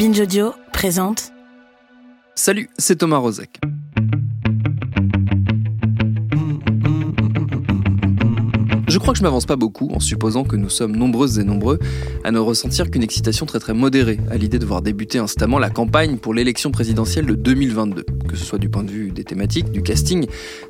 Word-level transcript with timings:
Binge 0.00 0.18
Audio 0.18 0.54
présente. 0.72 1.30
Salut, 2.34 2.70
c'est 2.78 2.96
Thomas 2.96 3.18
Rozek. 3.18 3.60
Crois 9.00 9.14
que 9.14 9.18
je 9.18 9.22
m'avance 9.22 9.46
pas 9.46 9.56
beaucoup 9.56 9.88
en 9.94 9.98
supposant 9.98 10.44
que 10.44 10.56
nous 10.56 10.68
sommes 10.68 10.94
nombreuses 10.94 11.38
et 11.38 11.44
nombreux 11.44 11.78
à 12.22 12.30
ne 12.30 12.38
ressentir 12.38 12.90
qu'une 12.90 13.02
excitation 13.02 13.46
très 13.46 13.58
très 13.58 13.72
modérée 13.72 14.20
à 14.30 14.36
l'idée 14.36 14.58
de 14.58 14.66
voir 14.66 14.82
débuter 14.82 15.18
instamment 15.18 15.58
la 15.58 15.70
campagne 15.70 16.18
pour 16.18 16.34
l'élection 16.34 16.70
présidentielle 16.70 17.26
de 17.26 17.34
2022, 17.34 18.04
que 18.28 18.36
ce 18.36 18.44
soit 18.44 18.58
du 18.58 18.68
point 18.68 18.84
de 18.84 18.90
vue 18.90 19.10
des 19.10 19.24
thématiques, 19.24 19.72
du 19.72 19.82
casting, 19.82 20.26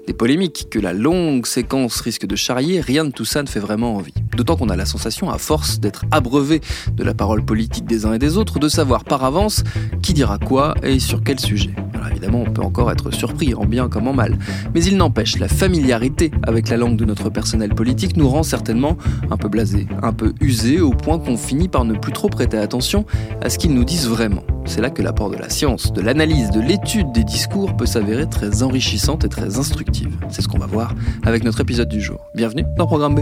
des 0.07 0.13
polémiques, 0.13 0.69
que 0.71 0.79
la 0.79 0.93
longue 0.93 1.45
séquence 1.45 2.01
risque 2.01 2.27
de 2.27 2.37
charrier, 2.37 2.81
rien 2.81 3.05
de 3.05 3.11
tout 3.11 3.25
ça 3.25 3.43
ne 3.43 3.49
fait 3.49 3.61
vraiment 3.61 3.97
envie. 3.97 4.15
D'autant 4.37 4.57
qu'on 4.57 4.69
a 4.69 4.77
la 4.77 4.87
sensation, 4.87 5.29
à 5.31 5.39
force 5.39 5.81
d'être 5.81 6.05
abreuvé 6.13 6.61
de 6.95 7.03
la 7.03 7.15
parole 7.15 7.45
politique 7.45 7.85
des 7.85 8.07
uns 8.07 8.13
et 8.13 8.19
des 8.19 8.37
autres, 8.37 8.61
de 8.61 8.69
savoir 8.69 9.05
par 9.05 9.25
avance 9.25 9.65
qui 10.03 10.15
dira 10.15 10.39
quoi 10.39 10.75
et 10.83 11.01
sur 11.01 11.23
quel 11.25 11.41
sujet. 11.41 11.75
Alors 12.01 12.13
évidemment, 12.13 12.45
on 12.47 12.51
peut 12.51 12.63
encore 12.63 12.91
être 12.91 13.11
surpris, 13.11 13.55
en 13.55 13.67
bien 13.67 13.91
comme 13.91 14.09
en 14.09 14.15
mal. 14.15 14.39
Mais 14.75 14.83
il 14.83 14.97
n'empêche, 14.97 15.39
la 15.39 15.49
familiarité 15.49 16.31
avec 16.45 16.71
la 16.71 16.79
langue 16.79 16.97
de 16.97 17.05
notre 17.05 17.29
personnel 17.29 17.75
politique 17.75 18.17
nous 18.17 18.27
rend 18.27 18.43
certainement 18.43 18.97
un 19.31 19.37
peu 19.37 19.49
blasé, 19.49 19.87
un 20.03 20.15
peu 20.15 20.33
usé, 20.41 20.81
au 20.81 20.93
point 20.93 21.19
qu'on 21.19 21.37
finit 21.37 21.69
par 21.69 21.85
ne 21.85 21.95
plus 21.95 22.13
trop 22.13 22.31
prêter 22.31 22.57
attention 22.57 23.05
à 23.43 23.51
ce 23.51 23.59
qu'ils 23.59 23.75
nous 23.75 23.85
disent 23.85 24.09
vraiment. 24.09 24.43
C'est 24.65 24.81
là 24.81 24.89
que 24.89 25.03
l'apport 25.03 25.29
de 25.29 25.37
la 25.37 25.51
science, 25.51 25.93
de 25.93 26.01
l'analyse, 26.01 26.51
de 26.51 26.61
l'étude 26.61 27.13
des 27.13 27.25
discours 27.25 27.77
peut 27.77 27.87
s'avérer 27.87 28.27
très 28.27 28.63
enrichissante 28.63 29.25
et 29.25 29.29
très 29.29 29.59
instructive. 29.59 30.17
C'est 30.31 30.41
ce 30.41 30.49
qu'on 30.49 30.59
va 30.59 30.67
voir 30.67 30.95
avec 31.27 31.45
notre 31.45 31.61
épisode 31.61 31.89
du 31.89 32.01
jour. 32.01 32.31
Bienvenue 32.35 32.65
dans 32.79 32.87
Programme 32.87 33.17
B. 33.17 33.21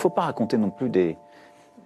faut 0.00 0.10
pas 0.10 0.22
raconter 0.22 0.56
non 0.56 0.70
plus 0.70 0.88
des, 0.88 1.16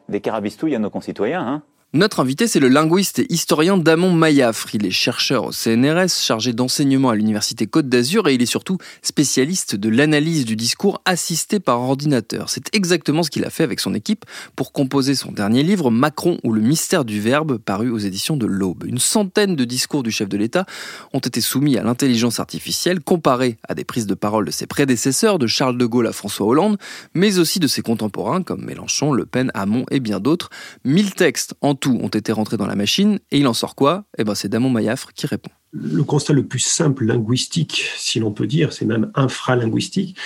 des 0.09 0.21
carabistouilles 0.21 0.75
à 0.75 0.79
nos 0.79 0.91
concitoyens. 0.91 1.47
Hein. 1.47 1.63
Notre 1.97 2.19
invité, 2.19 2.49
c'est 2.49 2.59
le 2.59 2.67
linguiste 2.67 3.21
et 3.21 3.33
historien 3.33 3.79
Damon 3.79 4.11
Mayafre. 4.11 4.75
Il 4.75 4.85
est 4.85 4.91
chercheur 4.91 5.45
au 5.45 5.53
CNRS, 5.53 6.09
chargé 6.09 6.53
d'enseignement 6.53 7.11
à 7.11 7.15
l'Université 7.15 7.69
Côte 7.69 7.89
d'Azur 7.89 8.27
et 8.27 8.35
il 8.35 8.43
est 8.43 8.47
surtout 8.47 8.79
spécialiste 9.01 9.77
de 9.77 9.89
l'analyse 9.89 10.45
du 10.45 10.57
discours 10.57 11.01
assisté 11.05 11.61
par 11.61 11.81
ordinateur. 11.81 12.51
C'est 12.51 12.75
exactement 12.75 13.23
ce 13.23 13.31
qu'il 13.31 13.45
a 13.45 13.51
fait 13.51 13.63
avec 13.63 13.79
son 13.79 13.95
équipe 13.95 14.25
pour 14.57 14.73
composer 14.73 15.15
son 15.15 15.31
dernier 15.31 15.63
livre, 15.63 15.93
Macron 15.93 16.39
ou 16.43 16.53
le 16.53 16.61
mystère 16.61 17.05
du 17.05 17.21
verbe, 17.21 17.59
paru 17.59 17.91
aux 17.91 17.99
éditions 17.99 18.37
de 18.37 18.47
l'Aube. 18.47 18.83
Une 18.89 18.99
centaine 18.99 19.55
de 19.55 19.65
discours 19.65 20.03
du 20.03 20.11
chef 20.11 20.29
de 20.29 20.37
l'État 20.37 20.67
ont 21.13 21.21
été 21.21 21.41
soumis 21.41 21.79
à 21.79 21.85
l'intelligence 21.85 22.41
artificielle, 22.41 23.03
comparés 23.03 23.57
à 23.69 23.77
des 23.77 23.85
prises 23.85 24.09
de 24.09 24.15
parole 24.15 24.47
de 24.47 24.51
ses 24.51 24.67
prédécesseurs, 24.67 25.39
de 25.39 25.47
Charles 25.47 25.79
de 25.79 25.87
Gaulle 25.87 26.09
à 26.09 26.13
François 26.13 26.49
Hollande, 26.49 26.77
mais 27.15 27.39
aussi 27.39 27.61
de 27.61 27.69
ses 27.69 27.83
contemporains 27.83 28.43
comme 28.43 28.65
Mélenchon, 28.65 29.13
Le 29.13 29.27
Pen, 29.27 29.53
Hamon 29.55 29.87
et 29.93 30.01
bien 30.01 30.19
d'autres. 30.19 30.51
Mille 30.85 31.15
textes 31.15 31.55
en 31.61 31.77
ont 31.91 32.09
été 32.09 32.33
rentrés 32.33 32.57
dans 32.57 32.67
la 32.67 32.77
machine. 32.77 33.19
Et 33.31 33.39
il 33.39 33.47
en 33.47 33.55
sort 33.55 33.75
quoi? 33.75 34.05
Eh 34.19 34.25
ben, 34.25 34.35
c'est 34.35 34.49
Damon 34.49 34.71
Mayafre 34.71 35.13
qui 35.13 35.27
répond. 35.27 35.51
Le 35.73 36.05
constat 36.05 36.33
le 36.33 36.47
plus 36.47 36.61
simple 36.61 37.05
linguistique, 37.05 37.85
si 37.97 38.21
l'on 38.21 38.33
peut 38.33 38.47
dire, 38.47 38.73
c'est 38.73 38.85
même 38.85 39.11
infralinguistique, 39.15 40.17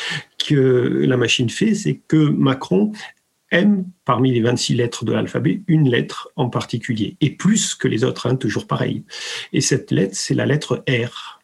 que 0.47 1.05
la 1.07 1.17
machine 1.17 1.49
fait, 1.49 1.75
c'est 1.75 2.03
que 2.07 2.29
Macron 2.29 2.93
aime, 3.51 3.87
parmi 4.05 4.33
les 4.33 4.43
26 4.43 4.75
lettres 4.75 5.05
de 5.05 5.13
l'alphabet, 5.13 5.63
une 5.67 5.89
lettre 5.89 6.31
en 6.37 6.51
particulier, 6.51 7.17
et 7.23 7.31
plus 7.31 7.75
que 7.75 7.89
les 7.89 8.05
autres, 8.05 8.27
hein, 8.27 8.37
toujours 8.37 8.67
pareil. 8.67 9.05
Et 9.55 9.63
cette 9.63 9.91
lettre, 9.91 10.15
c'est 10.15 10.35
la 10.35 10.45
lettre 10.45 10.85
R 10.87 11.38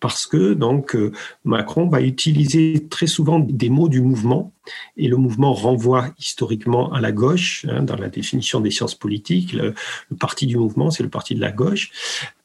parce 0.00 0.26
que 0.26 0.54
donc 0.54 0.94
euh, 0.94 1.12
Macron 1.44 1.88
va 1.88 2.00
utiliser 2.00 2.86
très 2.88 3.06
souvent 3.06 3.38
des 3.38 3.70
mots 3.70 3.88
du 3.88 4.00
mouvement 4.00 4.52
et 4.96 5.08
le 5.08 5.16
mouvement 5.16 5.52
renvoie 5.52 6.08
historiquement 6.18 6.92
à 6.92 7.00
la 7.00 7.12
gauche 7.12 7.66
hein, 7.68 7.82
dans 7.82 7.96
la 7.96 8.08
définition 8.08 8.60
des 8.60 8.70
sciences 8.70 8.94
politiques. 8.94 9.52
Le, 9.52 9.74
parti 10.18 10.46
du 10.46 10.56
mouvement, 10.56 10.90
c'est 10.90 11.02
le 11.02 11.08
parti 11.08 11.34
de 11.34 11.40
la 11.40 11.52
gauche. 11.52 11.90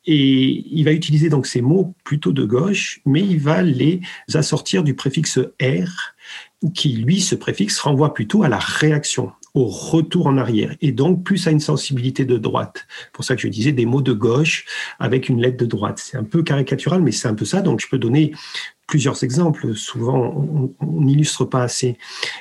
Et 0.05 0.65
il 0.71 0.83
va 0.85 0.91
utiliser 0.91 1.29
donc 1.29 1.45
ces 1.45 1.61
mots 1.61 1.93
plutôt 2.03 2.31
de 2.31 2.43
gauche, 2.43 3.01
mais 3.05 3.21
il 3.21 3.39
va 3.39 3.61
les 3.61 4.01
assortir 4.33 4.83
du 4.83 4.95
préfixe 4.95 5.39
R, 5.61 6.15
qui 6.73 6.89
lui, 6.89 7.21
ce 7.21 7.35
préfixe 7.35 7.79
renvoie 7.79 8.13
plutôt 8.13 8.43
à 8.43 8.49
la 8.49 8.59
réaction 8.59 9.31
au 9.53 9.65
retour 9.65 10.27
en 10.27 10.37
arrière 10.37 10.75
et 10.81 10.91
donc 10.91 11.23
plus 11.23 11.47
à 11.47 11.51
une 11.51 11.59
sensibilité 11.59 12.25
de 12.25 12.37
droite. 12.37 12.87
Pour 13.13 13.23
ça 13.23 13.35
que 13.35 13.41
je 13.41 13.47
disais 13.47 13.71
des 13.71 13.85
mots 13.85 14.01
de 14.01 14.13
gauche 14.13 14.65
avec 14.99 15.29
une 15.29 15.41
lettre 15.41 15.57
de 15.57 15.65
droite. 15.65 15.99
C'est 15.99 16.17
un 16.17 16.23
peu 16.23 16.43
caricatural, 16.43 17.01
mais 17.01 17.11
c'est 17.11 17.27
un 17.27 17.33
peu 17.33 17.45
ça. 17.45 17.61
Donc 17.61 17.79
je 17.81 17.87
peux 17.87 17.97
donner 17.97 18.33
plusieurs 18.87 19.23
exemples. 19.23 19.75
Souvent, 19.75 20.73
on 20.79 21.01
n'illustre 21.01 21.45
pas 21.45 21.63
assez. 21.63 21.97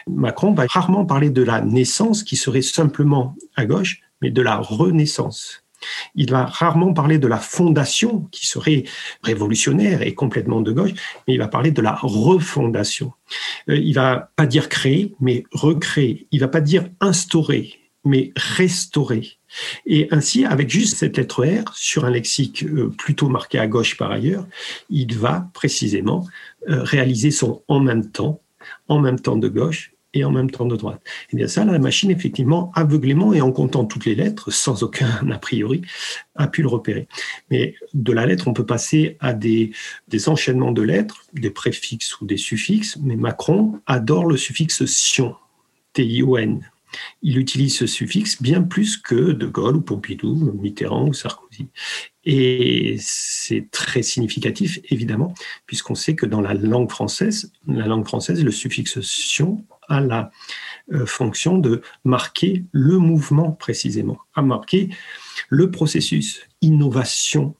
Macron 0.08 0.52
va 0.52 0.66
rarement 0.68 1.04
parler 1.04 1.30
de 1.30 1.42
la 1.42 1.60
naissance 1.60 2.22
qui 2.22 2.36
serait 2.36 2.62
simplement 2.62 3.36
à 3.56 3.66
gauche, 3.66 4.00
mais 4.22 4.30
de 4.30 4.42
la 4.42 4.56
renaissance. 4.56 5.64
Il 6.14 6.30
va 6.30 6.44
rarement 6.44 6.92
parler 6.92 7.18
de 7.18 7.26
la 7.26 7.38
fondation, 7.38 8.28
qui 8.30 8.46
serait 8.46 8.84
révolutionnaire 9.22 10.02
et 10.02 10.14
complètement 10.14 10.60
de 10.60 10.72
gauche, 10.72 10.92
mais 11.26 11.34
il 11.34 11.38
va 11.38 11.48
parler 11.48 11.70
de 11.70 11.82
la 11.82 11.94
refondation. 11.94 13.12
Euh, 13.68 13.76
il 13.76 13.94
va 13.94 14.30
pas 14.36 14.46
dire 14.46 14.68
créer, 14.68 15.14
mais 15.20 15.44
recréer. 15.52 16.26
Il 16.30 16.40
va 16.40 16.48
pas 16.48 16.60
dire 16.60 16.88
instaurer, 17.00 17.74
mais 18.04 18.32
restaurer. 18.36 19.38
Et 19.86 20.08
ainsi, 20.10 20.44
avec 20.44 20.68
juste 20.70 20.96
cette 20.96 21.16
lettre 21.16 21.44
R, 21.44 21.74
sur 21.74 22.04
un 22.04 22.10
lexique 22.10 22.64
euh, 22.64 22.90
plutôt 22.96 23.28
marqué 23.28 23.58
à 23.58 23.66
gauche 23.66 23.96
par 23.96 24.10
ailleurs, 24.10 24.46
il 24.90 25.16
va 25.16 25.48
précisément 25.54 26.26
euh, 26.68 26.82
réaliser 26.82 27.30
son 27.30 27.62
en 27.68 27.80
même 27.80 28.10
temps, 28.10 28.40
en 28.88 28.98
même 28.98 29.20
temps 29.20 29.36
de 29.36 29.48
gauche 29.48 29.92
et 30.14 30.24
en 30.24 30.30
même 30.30 30.50
temps 30.50 30.64
de 30.64 30.76
droite. 30.76 31.00
Et 31.04 31.10
eh 31.32 31.36
bien 31.36 31.48
ça, 31.48 31.64
la 31.64 31.78
machine, 31.78 32.10
effectivement, 32.10 32.72
aveuglément 32.74 33.32
et 33.34 33.40
en 33.40 33.52
comptant 33.52 33.84
toutes 33.84 34.06
les 34.06 34.14
lettres, 34.14 34.50
sans 34.50 34.82
aucun 34.82 35.08
a 35.30 35.38
priori, 35.38 35.82
a 36.34 36.48
pu 36.48 36.62
le 36.62 36.68
repérer. 36.68 37.08
Mais 37.50 37.74
de 37.94 38.12
la 38.12 38.26
lettre, 38.26 38.48
on 38.48 38.54
peut 38.54 38.66
passer 38.66 39.16
à 39.20 39.34
des, 39.34 39.72
enchaînements 40.26 40.72
de 40.72 40.82
lettres, 40.82 41.24
des 41.34 41.50
préfixes 41.50 42.20
ou 42.20 42.26
des 42.26 42.36
suffixes, 42.36 42.96
mais 43.02 43.16
Macron 43.16 43.80
adore 43.86 44.26
le 44.26 44.36
suffixe 44.36 44.84
sion, 44.86 45.36
T-I-O-N. 45.92 46.62
Il 47.20 47.36
utilise 47.36 47.76
ce 47.76 47.86
suffixe 47.86 48.40
bien 48.40 48.62
plus 48.62 48.96
que 48.96 49.32
De 49.32 49.46
Gaulle 49.46 49.76
ou 49.76 49.80
Pompidou, 49.82 50.52
Mitterrand 50.58 51.06
ou 51.06 51.12
Sarkozy. 51.12 51.68
Et 52.24 52.96
c'est 52.98 53.70
très 53.70 54.02
significatif, 54.02 54.80
évidemment, 54.88 55.34
puisqu'on 55.66 55.94
sait 55.94 56.16
que 56.16 56.24
dans 56.24 56.40
la 56.40 56.54
langue 56.54 56.90
française, 56.90 57.52
la 57.66 57.86
langue 57.86 58.06
française, 58.06 58.42
le 58.42 58.50
suffixe 58.50 59.00
sion 59.00 59.64
a 59.88 60.00
la 60.00 60.30
euh, 60.92 61.06
fonction 61.06 61.58
de 61.58 61.82
marquer 62.04 62.64
le 62.72 62.98
mouvement 62.98 63.52
précisément, 63.52 64.18
à 64.34 64.42
marquer 64.42 64.90
le 65.48 65.70
processus, 65.70 66.42
innovation, 66.62 67.54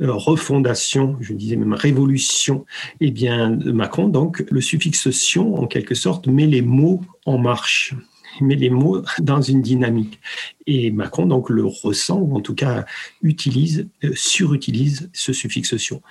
euh, 0.00 0.12
refondation, 0.12 1.16
je 1.20 1.32
disais 1.32 1.56
même 1.56 1.74
révolution, 1.74 2.64
eh 3.00 3.10
bien 3.10 3.56
Macron, 3.64 4.08
donc 4.08 4.44
le 4.50 4.60
suffixe 4.60 5.10
sion, 5.10 5.54
en 5.56 5.66
quelque 5.66 5.94
sorte, 5.94 6.26
met 6.26 6.46
les 6.46 6.62
mots 6.62 7.00
en 7.26 7.38
marche 7.38 7.94
met 8.40 8.56
les 8.56 8.70
mots 8.70 9.02
dans 9.20 9.40
une 9.40 9.62
dynamique. 9.62 10.20
Et 10.66 10.90
Macron 10.90 11.26
donc 11.26 11.50
le 11.50 11.64
ressent, 11.64 12.18
ou 12.18 12.36
en 12.36 12.40
tout 12.40 12.54
cas 12.54 12.86
utilise, 13.22 13.88
euh, 14.02 14.12
surutilise 14.14 15.10
ce 15.12 15.32
suffixe 15.32 15.76
sion. 15.76 16.02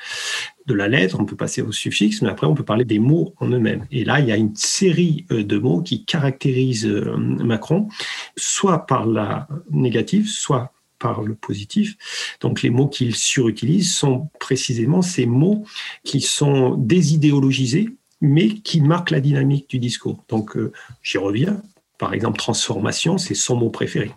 De 0.68 0.74
la 0.74 0.88
lettre, 0.88 1.20
on 1.20 1.26
peut 1.26 1.36
passer 1.36 1.62
au 1.62 1.72
suffixe, 1.72 2.22
mais 2.22 2.30
après 2.30 2.48
on 2.48 2.54
peut 2.54 2.64
parler 2.64 2.86
des 2.86 3.00
mots 3.00 3.34
en 3.40 3.48
eux-mêmes. 3.48 3.86
Et 3.92 4.06
là, 4.06 4.20
il 4.20 4.28
y 4.28 4.32
a 4.32 4.38
une 4.38 4.56
série 4.56 5.26
euh, 5.32 5.44
de 5.44 5.58
mots 5.58 5.82
qui 5.82 6.06
caractérisent 6.06 6.86
euh, 6.86 7.16
Macron, 7.18 7.90
soit 8.38 8.86
par 8.86 9.06
la 9.06 9.48
négative, 9.72 10.28
soit 10.28 10.72
par 11.00 11.22
le 11.22 11.36
positif. 11.36 11.98
Donc 12.40 12.62
les 12.62 12.70
mots 12.70 12.88
qu'il 12.88 13.16
surutilise 13.16 13.94
sont 13.94 14.30
précisément 14.40 15.02
ces 15.02 15.26
mots 15.26 15.66
qui 16.04 16.22
sont 16.22 16.76
désidéologisés, 16.76 17.90
mais 18.22 18.50
qui 18.50 18.80
marquent 18.80 19.12
la 19.12 19.20
dynamique 19.20 19.70
du 19.70 19.80
discours. 19.80 20.24
Donc 20.30 20.58
j'y 21.02 21.18
reviens, 21.18 21.62
par 22.04 22.14
exemple, 22.14 22.38
transformation, 22.38 23.18
c'est 23.18 23.34
son 23.34 23.56
mot 23.56 23.70
préféré. 23.70 24.12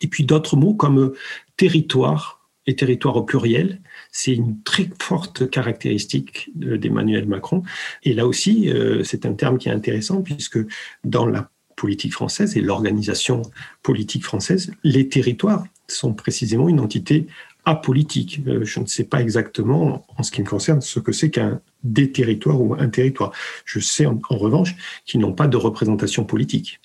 Et 0.00 0.06
puis 0.06 0.24
d'autres 0.24 0.56
mots 0.56 0.72
comme 0.72 1.12
territoire 1.58 2.48
et 2.66 2.74
territoire 2.74 3.16
au 3.16 3.22
pluriel, 3.22 3.82
c'est 4.10 4.32
une 4.32 4.62
très 4.62 4.88
forte 4.98 5.50
caractéristique 5.50 6.50
d'Emmanuel 6.54 7.26
Macron. 7.26 7.64
Et 8.02 8.14
là 8.14 8.26
aussi, 8.26 8.70
euh, 8.70 9.04
c'est 9.04 9.26
un 9.26 9.34
terme 9.34 9.58
qui 9.58 9.68
est 9.68 9.72
intéressant 9.72 10.22
puisque 10.22 10.58
dans 11.04 11.26
la 11.26 11.50
politique 11.76 12.14
française 12.14 12.56
et 12.56 12.62
l'organisation 12.62 13.42
politique 13.82 14.24
française, 14.24 14.72
les 14.82 15.10
territoires 15.10 15.64
sont 15.86 16.14
précisément 16.14 16.70
une 16.70 16.80
entité 16.80 17.26
apolitique. 17.68 18.40
Euh, 18.46 18.64
je 18.64 18.80
ne 18.80 18.86
sais 18.86 19.04
pas 19.04 19.20
exactement, 19.20 20.04
en 20.16 20.22
ce 20.22 20.30
qui 20.30 20.40
me 20.40 20.46
concerne, 20.46 20.80
ce 20.80 21.00
que 21.00 21.12
c'est 21.12 21.30
qu'un 21.30 21.60
des 21.84 22.10
territoires 22.10 22.60
ou 22.60 22.74
un 22.74 22.88
territoire. 22.88 23.32
Je 23.64 23.78
sais 23.78 24.06
en, 24.06 24.18
revanche 24.30 24.74
qu'ils 25.04 25.20
n'ont 25.20 25.34
pas 25.34 25.46
de 25.46 25.56
représentation 25.56 26.24
politique. 26.24 26.80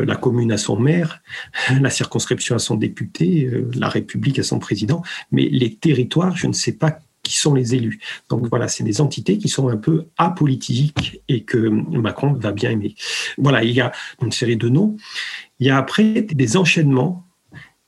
Euh, 0.00 0.04
la 0.04 0.16
commune 0.16 0.52
a 0.52 0.58
son 0.58 0.78
maire, 0.78 1.22
la 1.80 1.90
circonscription 1.90 2.54
a 2.54 2.58
son 2.58 2.76
député, 2.76 3.46
euh, 3.46 3.70
la 3.74 3.88
République 3.88 4.38
a 4.38 4.42
son 4.42 4.58
président, 4.58 5.02
mais 5.32 5.48
les 5.48 5.74
territoires, 5.74 6.36
je 6.36 6.46
ne 6.46 6.52
sais 6.52 6.72
pas 6.72 6.98
qui 7.22 7.36
sont 7.36 7.54
les 7.54 7.74
élus. 7.74 7.98
Donc 8.28 8.46
voilà, 8.48 8.68
c'est 8.68 8.84
des 8.84 9.00
entités 9.00 9.36
qui 9.36 9.48
sont 9.48 9.68
un 9.68 9.76
peu 9.76 10.06
apolitiques 10.16 11.22
et 11.26 11.42
que 11.42 11.56
Macron 11.56 12.34
va 12.34 12.52
bien 12.52 12.70
aimer. 12.70 12.94
Voilà, 13.36 13.64
il 13.64 13.72
y 13.72 13.80
a 13.80 13.90
une 14.22 14.30
série 14.30 14.56
de 14.56 14.68
noms. 14.68 14.96
Il 15.58 15.66
y 15.66 15.70
a 15.70 15.76
après 15.76 16.22
des 16.22 16.56
enchaînements 16.56 17.25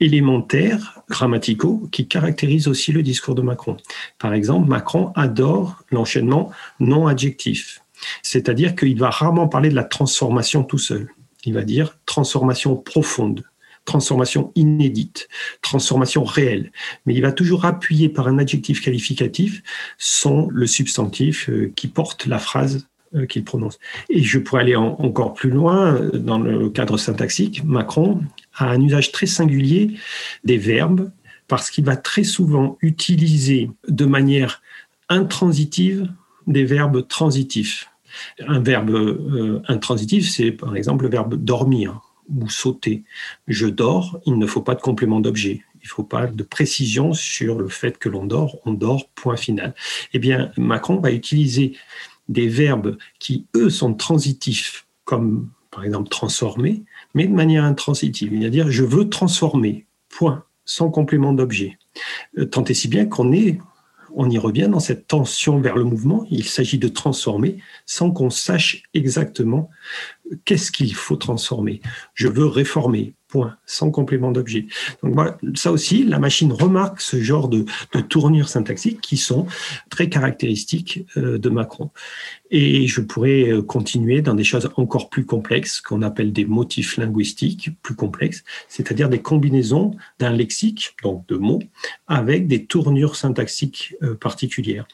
élémentaires, 0.00 1.00
grammaticaux, 1.08 1.88
qui 1.90 2.06
caractérisent 2.06 2.68
aussi 2.68 2.92
le 2.92 3.02
discours 3.02 3.34
de 3.34 3.42
Macron. 3.42 3.76
Par 4.18 4.34
exemple, 4.34 4.68
Macron 4.68 5.12
adore 5.14 5.82
l'enchaînement 5.90 6.50
non 6.80 7.06
adjectif, 7.06 7.82
c'est-à-dire 8.22 8.74
qu'il 8.76 8.98
va 8.98 9.10
rarement 9.10 9.48
parler 9.48 9.70
de 9.70 9.74
la 9.74 9.84
transformation 9.84 10.62
tout 10.62 10.78
seul. 10.78 11.08
Il 11.44 11.54
va 11.54 11.62
dire 11.62 11.98
transformation 12.06 12.76
profonde, 12.76 13.44
transformation 13.84 14.52
inédite, 14.54 15.28
transformation 15.62 16.22
réelle. 16.22 16.72
Mais 17.06 17.14
il 17.14 17.22
va 17.22 17.32
toujours 17.32 17.64
appuyer 17.64 18.08
par 18.08 18.28
un 18.28 18.38
adjectif 18.38 18.82
qualificatif 18.82 19.62
son 19.96 20.48
le 20.50 20.66
substantif 20.66 21.48
euh, 21.48 21.72
qui 21.74 21.88
porte 21.88 22.26
la 22.26 22.38
phrase 22.38 22.86
euh, 23.14 23.24
qu'il 23.24 23.44
prononce. 23.44 23.78
Et 24.10 24.22
je 24.22 24.38
pourrais 24.38 24.60
aller 24.60 24.76
encore 24.76 25.32
plus 25.32 25.48
loin 25.48 25.94
euh, 25.94 26.10
dans 26.18 26.38
le 26.38 26.68
cadre 26.68 26.98
syntaxique. 26.98 27.64
Macron 27.64 28.20
a 28.58 28.70
un 28.70 28.80
usage 28.80 29.12
très 29.12 29.26
singulier 29.26 29.94
des 30.44 30.58
verbes 30.58 31.10
parce 31.46 31.70
qu'il 31.70 31.84
va 31.84 31.96
très 31.96 32.24
souvent 32.24 32.76
utiliser 32.82 33.70
de 33.88 34.04
manière 34.04 34.62
intransitive 35.08 36.12
des 36.46 36.64
verbes 36.64 37.06
transitifs. 37.08 37.90
Un 38.46 38.60
verbe 38.60 38.90
euh, 38.90 39.62
intransitif, 39.68 40.28
c'est 40.28 40.52
par 40.52 40.76
exemple 40.76 41.04
le 41.04 41.10
verbe 41.10 41.34
dormir 41.34 42.00
ou 42.28 42.48
sauter. 42.48 43.04
Je 43.46 43.66
dors, 43.66 44.20
il 44.26 44.38
ne 44.38 44.46
faut 44.46 44.60
pas 44.60 44.74
de 44.74 44.80
complément 44.80 45.20
d'objet. 45.20 45.62
Il 45.76 45.84
ne 45.84 45.88
faut 45.88 46.04
pas 46.04 46.26
de 46.26 46.42
précision 46.42 47.14
sur 47.14 47.58
le 47.58 47.68
fait 47.68 47.98
que 47.98 48.08
l'on 48.08 48.26
dort, 48.26 48.58
on 48.64 48.72
dort, 48.72 49.08
point 49.14 49.36
final. 49.36 49.74
Eh 50.12 50.18
bien, 50.18 50.50
Macron 50.56 51.00
va 51.00 51.12
utiliser 51.12 51.76
des 52.28 52.48
verbes 52.48 52.98
qui, 53.18 53.46
eux, 53.54 53.70
sont 53.70 53.94
transitifs, 53.94 54.86
comme 55.04 55.50
par 55.70 55.84
exemple 55.84 56.08
transformer, 56.08 56.82
mais 57.18 57.26
de 57.26 57.34
manière 57.34 57.64
intransitive. 57.64 58.32
C'est-à-dire, 58.38 58.70
je 58.70 58.84
veux 58.84 59.08
transformer, 59.08 59.86
point, 60.08 60.44
sans 60.64 60.88
complément 60.88 61.32
d'objet. 61.32 61.76
Euh, 62.38 62.44
tant 62.44 62.62
et 62.62 62.74
si 62.74 62.86
bien 62.86 63.06
qu'on 63.06 63.32
est, 63.32 63.58
on 64.14 64.30
y 64.30 64.38
revient 64.38 64.68
dans 64.70 64.78
cette 64.78 65.08
tension 65.08 65.58
vers 65.58 65.76
le 65.76 65.82
mouvement. 65.82 66.24
Il 66.30 66.44
s'agit 66.44 66.78
de 66.78 66.86
transformer 66.86 67.58
sans 67.86 68.12
qu'on 68.12 68.30
sache 68.30 68.84
exactement 68.94 69.68
qu'est-ce 70.44 70.70
qu'il 70.70 70.94
faut 70.94 71.16
transformer? 71.16 71.80
Je 72.14 72.28
veux 72.28 72.46
réformer, 72.46 73.14
point, 73.28 73.56
sans 73.66 73.90
complément 73.90 74.32
d'objet. 74.32 74.66
Donc 75.02 75.16
ça 75.54 75.70
aussi, 75.70 76.02
la 76.02 76.18
machine 76.18 76.52
remarque 76.52 77.00
ce 77.00 77.20
genre 77.20 77.48
de, 77.48 77.66
de 77.92 78.00
tournures 78.00 78.48
syntaxiques 78.48 79.00
qui 79.00 79.16
sont 79.16 79.46
très 79.90 80.08
caractéristiques 80.08 81.04
euh, 81.16 81.38
de 81.38 81.50
Macron. 81.50 81.90
Et 82.50 82.86
je 82.86 83.02
pourrais 83.02 83.50
euh, 83.50 83.62
continuer 83.62 84.22
dans 84.22 84.34
des 84.34 84.44
choses 84.44 84.70
encore 84.76 85.10
plus 85.10 85.26
complexes, 85.26 85.80
qu'on 85.80 86.00
appelle 86.00 86.32
des 86.32 86.46
motifs 86.46 86.96
linguistiques 86.96 87.70
plus 87.82 87.94
complexes, 87.94 88.44
c'est-à-dire 88.68 89.10
des 89.10 89.20
combinaisons 89.20 89.94
d'un 90.18 90.32
lexique, 90.32 90.96
donc 91.02 91.26
de 91.28 91.36
mots, 91.36 91.62
avec 92.06 92.46
des 92.46 92.64
tournures 92.64 93.16
syntaxiques 93.16 93.94
euh, 94.02 94.14
particulières 94.14 94.88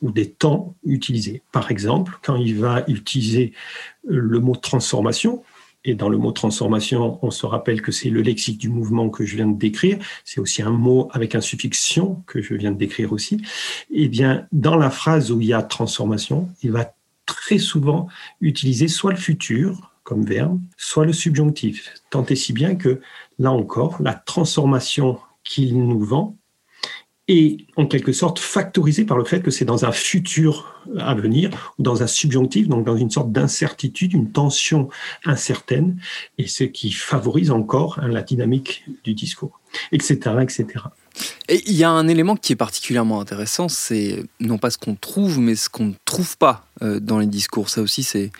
ou 0.00 0.12
des 0.12 0.30
temps 0.30 0.76
utilisés. 0.84 1.42
Par 1.50 1.70
exemple, 1.72 2.18
quand 2.22 2.36
il 2.36 2.56
va 2.56 2.84
utiliser 2.86 3.52
le 4.06 4.38
mot 4.40 4.56
transformation, 4.56 5.42
et 5.84 5.94
dans 5.94 6.08
le 6.08 6.18
mot 6.18 6.32
transformation, 6.32 7.18
on 7.22 7.30
se 7.30 7.46
rappelle 7.46 7.80
que 7.80 7.90
c'est 7.90 8.10
le 8.10 8.20
lexique 8.20 8.58
du 8.58 8.68
mouvement 8.68 9.08
que 9.08 9.24
je 9.24 9.36
viens 9.36 9.48
de 9.48 9.58
décrire. 9.58 9.98
C'est 10.24 10.40
aussi 10.40 10.62
un 10.62 10.70
mot 10.70 11.08
avec 11.12 11.34
un 11.34 11.40
suffixe 11.40 11.98
que 12.26 12.42
je 12.42 12.54
viens 12.54 12.72
de 12.72 12.76
décrire 12.76 13.12
aussi. 13.12 13.40
Eh 13.90 14.08
bien, 14.08 14.46
dans 14.52 14.76
la 14.76 14.90
phrase 14.90 15.32
où 15.32 15.40
il 15.40 15.48
y 15.48 15.52
a 15.54 15.62
transformation, 15.62 16.50
il 16.62 16.72
va 16.72 16.94
très 17.24 17.58
souvent 17.58 18.08
utiliser 18.40 18.88
soit 18.88 19.12
le 19.12 19.18
futur 19.18 19.92
comme 20.02 20.24
verbe, 20.24 20.60
soit 20.76 21.06
le 21.06 21.12
subjonctif. 21.12 21.94
Tant 22.10 22.26
et 22.26 22.36
si 22.36 22.52
bien 22.52 22.74
que, 22.74 23.00
là 23.38 23.52
encore, 23.52 24.02
la 24.02 24.14
transformation 24.14 25.18
qu'il 25.44 25.78
nous 25.78 26.00
vend 26.00 26.36
est 27.30 27.58
en 27.76 27.86
quelque 27.86 28.12
sorte 28.12 28.38
factorisée 28.38 29.04
par 29.04 29.16
le 29.16 29.24
fait 29.24 29.40
que 29.40 29.50
c'est 29.50 29.64
dans 29.64 29.84
un 29.84 29.92
futur 29.92 30.74
à 30.98 31.14
venir 31.14 31.74
ou 31.78 31.82
dans 31.82 32.02
un 32.02 32.06
subjonctif, 32.06 32.68
donc 32.68 32.84
dans 32.84 32.96
une 32.96 33.10
sorte 33.10 33.32
d'incertitude, 33.32 34.12
une 34.12 34.32
tension 34.32 34.88
incertaine, 35.24 36.00
et 36.38 36.46
ce 36.46 36.64
qui 36.64 36.90
favorise 36.92 37.50
encore 37.50 37.98
hein, 38.00 38.08
la 38.08 38.22
dynamique 38.22 38.84
du 39.04 39.14
discours, 39.14 39.60
etc., 39.92 40.18
etc. 40.40 40.84
Et 41.48 41.62
il 41.66 41.74
y 41.74 41.84
a 41.84 41.90
un 41.90 42.08
élément 42.08 42.36
qui 42.36 42.52
est 42.52 42.56
particulièrement 42.56 43.20
intéressant, 43.20 43.68
c'est 43.68 44.24
non 44.38 44.58
pas 44.58 44.70
ce 44.70 44.78
qu'on 44.78 44.94
trouve, 44.94 45.40
mais 45.40 45.54
ce 45.54 45.68
qu'on 45.68 45.86
ne 45.86 45.94
trouve 46.04 46.36
pas 46.38 46.64
euh, 46.82 47.00
dans 47.00 47.18
les 47.18 47.26
discours. 47.26 47.68
Ça 47.68 47.82
aussi, 47.82 48.02
c'est 48.02 48.30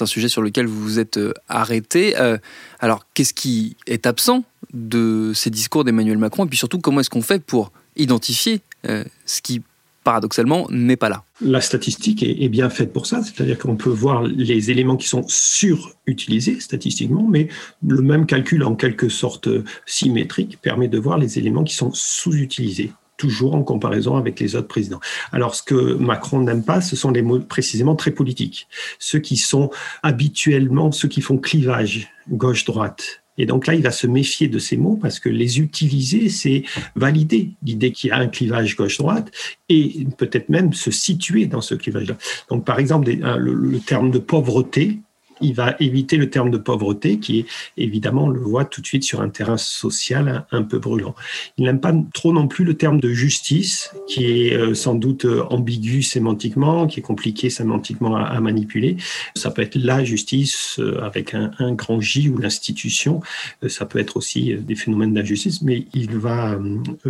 un 0.00 0.06
sujet 0.06 0.28
sur 0.28 0.42
lequel 0.42 0.66
vous 0.66 0.80
vous 0.80 0.98
êtes 0.98 1.18
euh, 1.18 1.34
arrêté. 1.48 2.16
Euh, 2.18 2.38
alors, 2.78 3.06
qu'est-ce 3.14 3.34
qui 3.34 3.76
est 3.86 4.06
absent 4.06 4.44
de 4.72 5.32
ces 5.34 5.50
discours 5.50 5.84
d'Emmanuel 5.84 6.18
Macron? 6.18 6.46
Et 6.46 6.48
puis 6.48 6.58
surtout, 6.58 6.78
comment 6.78 7.00
est-ce 7.00 7.10
qu'on 7.10 7.22
fait 7.22 7.42
pour 7.44 7.72
identifier 7.96 8.60
ce 8.84 9.42
qui 9.42 9.62
paradoxalement, 10.04 10.66
n'est 10.70 10.96
pas 10.96 11.08
là. 11.08 11.24
La 11.40 11.60
statistique 11.60 12.22
est, 12.22 12.48
bien 12.48 12.70
faite 12.70 12.92
pour 12.92 13.06
ça, 13.06 13.22
c'est-à-dire 13.22 13.58
qu'on 13.58 13.76
peut 13.76 13.90
voir 13.90 14.22
les 14.22 14.70
éléments 14.70 14.96
qui 14.96 15.08
sont 15.08 15.24
surutilisés 15.28 16.60
statistiquement, 16.60 17.26
mais 17.28 17.48
le 17.86 18.02
même 18.02 18.26
calcul 18.26 18.64
en 18.64 18.74
quelque 18.74 19.08
sorte 19.08 19.48
symétrique 19.86 20.58
permet 20.60 20.88
de 20.88 20.98
voir 20.98 21.18
les 21.18 21.38
éléments 21.38 21.64
qui 21.64 21.74
sont 21.74 21.92
sous-utilisés 21.92 22.92
toujours 23.16 23.54
en 23.54 23.62
comparaison 23.62 24.16
avec 24.16 24.40
les 24.40 24.56
autres 24.56 24.66
présidents. 24.66 24.98
Alors, 25.30 25.54
ce 25.54 25.62
que 25.62 25.94
Macron 25.94 26.40
n'aime 26.40 26.64
pas, 26.64 26.80
ce 26.80 26.96
sont 26.96 27.12
les 27.12 27.22
mots 27.22 27.38
précisément 27.38 27.94
très 27.94 28.10
politiques, 28.10 28.66
ceux 28.98 29.20
qui 29.20 29.36
sont 29.36 29.70
habituellement 30.02 30.90
ceux 30.90 31.06
qui 31.06 31.20
font 31.20 31.38
clivage 31.38 32.08
gauche-droite, 32.28 33.21
et 33.38 33.46
donc 33.46 33.66
là, 33.66 33.74
il 33.74 33.82
va 33.82 33.90
se 33.90 34.06
méfier 34.06 34.48
de 34.48 34.58
ces 34.58 34.76
mots 34.76 34.98
parce 35.00 35.18
que 35.18 35.28
les 35.28 35.60
utiliser, 35.60 36.28
c'est 36.28 36.64
valider 36.94 37.50
l'idée 37.62 37.92
qu'il 37.92 38.08
y 38.08 38.10
a 38.12 38.18
un 38.18 38.28
clivage 38.28 38.76
gauche-droite 38.76 39.30
et 39.68 40.06
peut-être 40.18 40.48
même 40.48 40.72
se 40.72 40.90
situer 40.90 41.46
dans 41.46 41.60
ce 41.60 41.74
clivage-là. 41.74 42.16
Donc 42.50 42.64
par 42.64 42.78
exemple, 42.78 43.10
le 43.10 43.78
terme 43.80 44.10
de 44.10 44.18
pauvreté, 44.18 45.00
il 45.42 45.54
va 45.54 45.74
éviter 45.80 46.16
le 46.16 46.30
terme 46.30 46.50
de 46.50 46.58
pauvreté 46.58 47.18
qui 47.18 47.40
est 47.40 47.46
évidemment, 47.76 48.24
on 48.24 48.28
le 48.28 48.40
voit 48.40 48.64
tout 48.64 48.80
de 48.80 48.86
suite 48.86 49.04
sur 49.04 49.20
un 49.20 49.28
terrain 49.28 49.56
social 49.56 50.46
un, 50.50 50.62
peu 50.62 50.78
brûlant. 50.78 51.14
Il 51.58 51.64
n'aime 51.64 51.80
pas 51.80 51.92
trop 52.14 52.32
non 52.32 52.48
plus 52.48 52.64
le 52.64 52.74
terme 52.74 53.00
de 53.00 53.12
justice 53.12 53.92
qui 54.08 54.24
est 54.26 54.54
euh, 54.54 54.74
sans 54.74 54.94
doute 54.94 55.24
euh, 55.24 55.42
ambigu 55.50 56.02
sémantiquement, 56.02 56.86
qui 56.86 57.00
est 57.00 57.02
compliqué 57.02 57.50
sémantiquement 57.50 58.16
à, 58.16 58.40
manipuler. 58.40 58.96
Ça 59.34 59.50
peut 59.50 59.62
être 59.62 59.76
la 59.76 60.04
justice 60.04 60.78
euh, 60.78 61.02
avec 61.02 61.34
un, 61.34 61.50
un 61.58 61.72
grand 61.72 62.00
J 62.00 62.28
ou 62.28 62.38
l'institution. 62.38 63.20
Ça 63.68 63.86
peut 63.86 63.98
être 63.98 64.16
aussi 64.16 64.54
des 64.54 64.74
phénomènes 64.74 65.14
d'injustice, 65.14 65.62
mais 65.62 65.86
il 65.94 66.16
va 66.16 66.58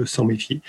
s'en 0.05 0.25
méfier. 0.25 0.61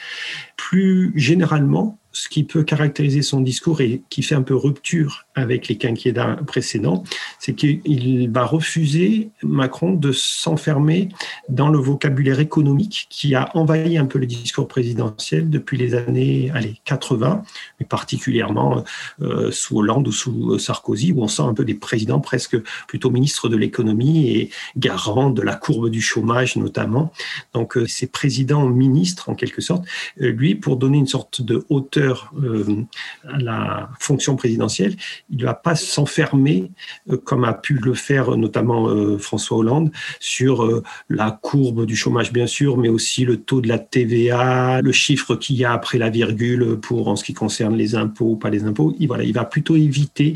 Plus 0.55 1.12
généralement, 1.15 1.98
ce 2.13 2.29
qui 2.29 2.43
peut 2.43 2.63
caractériser 2.63 3.24
son 3.24 3.41
discours 3.41 3.82
et 3.82 4.03
qui 4.10 4.22
fait 4.22 4.36
un 4.36 4.43
peu 4.43 4.55
rupture 4.55 5.25
avec 5.36 5.67
les 5.67 5.77
quinquennats 5.77 6.38
précédents, 6.46 7.03
c'est 7.39 7.53
qu'il 7.55 8.29
va 8.32 8.46
refuser, 8.46 9.32
Macron, 9.41 9.93
de 9.93 10.12
s'enfermer 10.12 11.10
dans 11.50 11.70
le 11.70 11.79
vocabulaire 11.79 12.39
économique 12.39 13.08
qui 13.10 13.34
a 13.34 13.50
envahi 13.58 13.98
un 13.98 14.05
peu 14.05 14.20
le 14.20 14.27
discours 14.27 14.67
présidentiel 14.67 15.50
depuis 15.50 15.77
les 15.77 15.96
années 15.96 16.51
allez, 16.53 16.75
80, 16.86 17.43
mais 17.79 17.86
particulièrement 17.86 18.84
euh, 19.22 19.51
sous 19.51 19.79
Hollande 19.79 20.08
ou 20.08 20.12
sous 20.12 20.60
Sarkozy, 20.60 21.13
où 21.13 21.24
on 21.24 21.27
sent 21.27 21.41
un 21.41 21.55
peu 21.55 21.65
des 21.65 21.74
présidents 21.74 22.20
presque 22.20 22.58
plutôt 22.88 23.10
ministres 23.10 23.50
de 23.50 23.58
l'économie 23.58 24.29
et 24.29 24.50
garants 24.77 25.32
de 25.32 25.41
la 25.41 25.55
courbe 25.55 25.89
du 25.89 26.01
chômage 26.01 26.58
notamment. 26.58 27.12
Donc 27.53 27.75
euh, 27.75 27.88
ces 27.88 28.05
présidents 28.05 28.67
ministres, 28.67 29.29
en 29.29 29.36
quelque 29.36 29.62
sorte, 29.62 29.86
euh, 30.22 30.29
lui, 30.29 30.53
pour 30.53 30.77
donner 30.77 31.00
une 31.00 31.08
sorte 31.08 31.41
de 31.41 31.65
hauteur 31.70 32.03
euh, 32.04 32.84
à 33.28 33.38
la 33.38 33.90
fonction 34.00 34.36
présidentielle, 34.36 34.96
il 35.30 35.38
ne 35.38 35.46
va 35.46 35.54
pas 35.54 35.76
s'enfermer, 35.76 36.72
euh, 37.10 37.18
comme 37.18 37.44
a 37.44 37.54
pu 37.54 37.76
le 37.76 37.94
faire 37.94 38.38
notamment 38.38 38.90
euh, 38.90 39.18
François 39.18 39.58
Hollande, 39.58 39.92
sur 40.20 40.82
la 41.10 41.32
courbe 41.32 41.86
du 41.86 41.96
chômage, 41.96 42.32
bien 42.32 42.48
sûr, 42.48 42.78
mais 42.78 42.90
aussi 42.90 43.26
le 43.26 43.38
taux 43.38 43.62
de 43.62 43.68
la 43.68 43.80
TVA, 43.80 44.82
le 44.82 44.92
chiffre 44.92 45.36
qu'il 45.36 45.56
y 45.56 45.66
a 45.66 45.74
après 45.74 45.98
la 45.98 46.10
virgule 46.10 46.78
pour 46.82 47.08
en 47.08 47.16
ce 47.16 47.24
qui 47.24 47.34
concerne 47.34 47.76
les 47.76 47.96
impôts 47.96 48.32
ou 48.32 48.36
pas 48.36 48.50
les 48.50 48.64
impôts. 48.64 48.96
Il, 49.00 49.08
voilà, 49.08 49.24
il 49.24 49.34
va 49.34 49.46
plutôt 49.46 49.76
éviter 49.76 50.34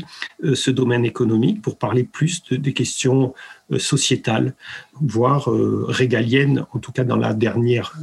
ce 0.54 0.70
domaine 0.70 1.04
économique 1.04 1.62
pour 1.62 1.78
parler 1.78 2.04
plus 2.04 2.42
des 2.50 2.72
questions 2.72 3.34
sociétales, 3.76 4.54
voire 5.00 5.48
régaliennes, 5.88 6.64
en 6.72 6.78
tout 6.78 6.92
cas 6.92 7.04
dans 7.04 7.16
la 7.16 7.34
dernière 7.34 7.94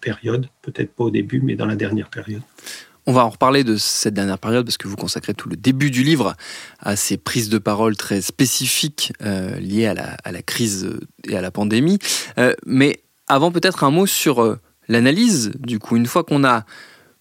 période, 0.00 0.48
peut-être 0.62 0.94
pas 0.94 1.04
au 1.04 1.10
début, 1.10 1.40
mais 1.40 1.56
dans 1.56 1.66
la 1.66 1.76
dernière 1.76 2.08
période. 2.08 2.42
On 3.06 3.12
va 3.12 3.24
en 3.24 3.28
reparler 3.28 3.64
de 3.64 3.76
cette 3.76 4.14
dernière 4.14 4.38
période 4.38 4.64
parce 4.64 4.78
que 4.78 4.88
vous 4.88 4.96
consacrez 4.96 5.34
tout 5.34 5.48
le 5.48 5.56
début 5.56 5.90
du 5.90 6.02
livre 6.02 6.34
à 6.80 6.96
ces 6.96 7.18
prises 7.18 7.50
de 7.50 7.58
parole 7.58 7.96
très 7.96 8.22
spécifiques 8.22 9.12
euh, 9.22 9.58
liées 9.58 9.86
à 9.86 9.94
la, 9.94 10.42
crise 10.42 10.88
et 11.28 11.36
à 11.36 11.42
la 11.42 11.50
pandémie. 11.50 11.98
Euh, 12.38 12.54
mais 12.64 13.02
avant 13.28 13.52
peut-être 13.52 13.84
un 13.84 13.90
mot 13.90 14.06
sur 14.06 14.42
euh, 14.42 14.58
l'analyse. 14.88 15.52
Du 15.58 15.78
coup, 15.78 15.96
une 15.96 16.06
fois 16.06 16.24
qu'on 16.24 16.44
a 16.44 16.64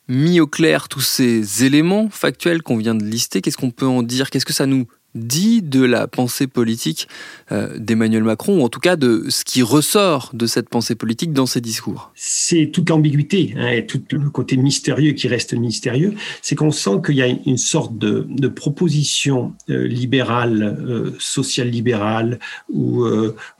mis 0.08 0.40
au 0.40 0.48
clair 0.48 0.88
tous 0.88 1.02
ces 1.02 1.66
éléments 1.66 2.10
factuels 2.10 2.62
qu'on 2.62 2.78
vient 2.78 2.96
de 2.96 3.04
lister, 3.04 3.42
qu'est-ce 3.42 3.58
qu'on 3.58 3.72
peut 3.72 3.88
en 3.88 4.04
dire? 4.04 4.30
Qu'est-ce 4.30 4.46
que 4.46 4.54
ça 4.54 4.66
nous 4.66 4.88
dit 5.16 5.62
de 5.62 5.84
la 5.84 6.08
pensée 6.08 6.48
politique 6.48 7.08
euh, 7.52 7.78
d'Emmanuel 7.78 8.24
Macron, 8.24 8.60
ou 8.60 8.64
en 8.64 8.70
tout 8.70 8.80
cas 8.80 8.96
de 8.96 9.26
ce 9.30 9.44
qui 9.44 9.62
ressort 9.62 10.32
de 10.34 10.46
cette 10.46 10.70
pensée 10.70 10.96
politique 10.96 11.34
dans 11.34 11.46
ses 11.46 11.62
discours. 11.62 12.12
C'est 12.16 12.72
toute 12.72 12.90
l'ambiguïté 12.90 13.54
hein, 13.58 13.70
et 13.70 13.86
tout 13.86 14.02
le 14.12 14.30
côté 14.30 14.58
mystérieux 14.58 15.14
qui 15.14 15.28
reste 15.28 15.54
mystérieux, 15.54 16.14
c'est 16.42 16.56
qu'on 16.56 16.72
sent 16.72 17.02
qu'il 17.06 17.16
y 17.16 17.22
a 17.22 17.28
une 17.28 17.58
sorte 17.58 17.98
de, 17.98 18.24
proposition 18.48 19.54
euh, 19.70 19.88
libérale, 19.88 20.78
euh, 20.80 21.12
social-libérale, 21.20 22.40
ou 22.70 23.06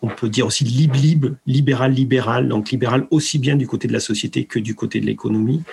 on 0.02 0.08
peut 0.08 0.30
dire 0.30 0.46
aussi 0.46 0.64
lib-lib, 0.64 1.36
libéral-libéral, 1.48 2.48
donc 2.48 2.72
libéral 2.72 3.08
aussi 3.12 3.40
bien 3.40 3.56
du 3.56 3.68
côté 3.68 3.88
de 3.88 3.94
la 3.94 4.00
société 4.00 4.46
que 4.46 4.60
du 4.60 4.76
côté 4.76 5.00
de 5.00 5.06
l'économie, 5.06 5.64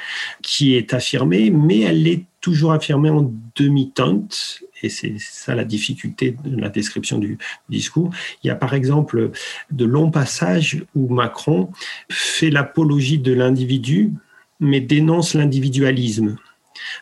qui 0.42 0.74
est 0.74 0.94
affirmée, 0.94 1.50
mais 1.50 1.80
elle 1.80 2.06
est 2.06 2.24
toujours 2.40 2.72
affirmée 2.72 3.10
en 3.10 3.30
demi-teinte 3.56 4.62
et 4.82 4.88
c'est 4.88 5.14
ça 5.18 5.54
la 5.54 5.64
difficulté 5.64 6.36
de 6.44 6.60
la 6.60 6.68
description 6.68 7.18
du 7.18 7.38
discours. 7.68 8.10
Il 8.42 8.48
y 8.48 8.50
a 8.50 8.54
par 8.54 8.74
exemple 8.74 9.30
de 9.70 9.84
longs 9.84 10.10
passages 10.10 10.84
où 10.94 11.12
Macron 11.12 11.70
fait 12.10 12.50
l'apologie 12.50 13.18
de 13.18 13.32
l'individu, 13.32 14.12
mais 14.60 14.80
dénonce 14.80 15.34
l'individualisme. 15.34 16.36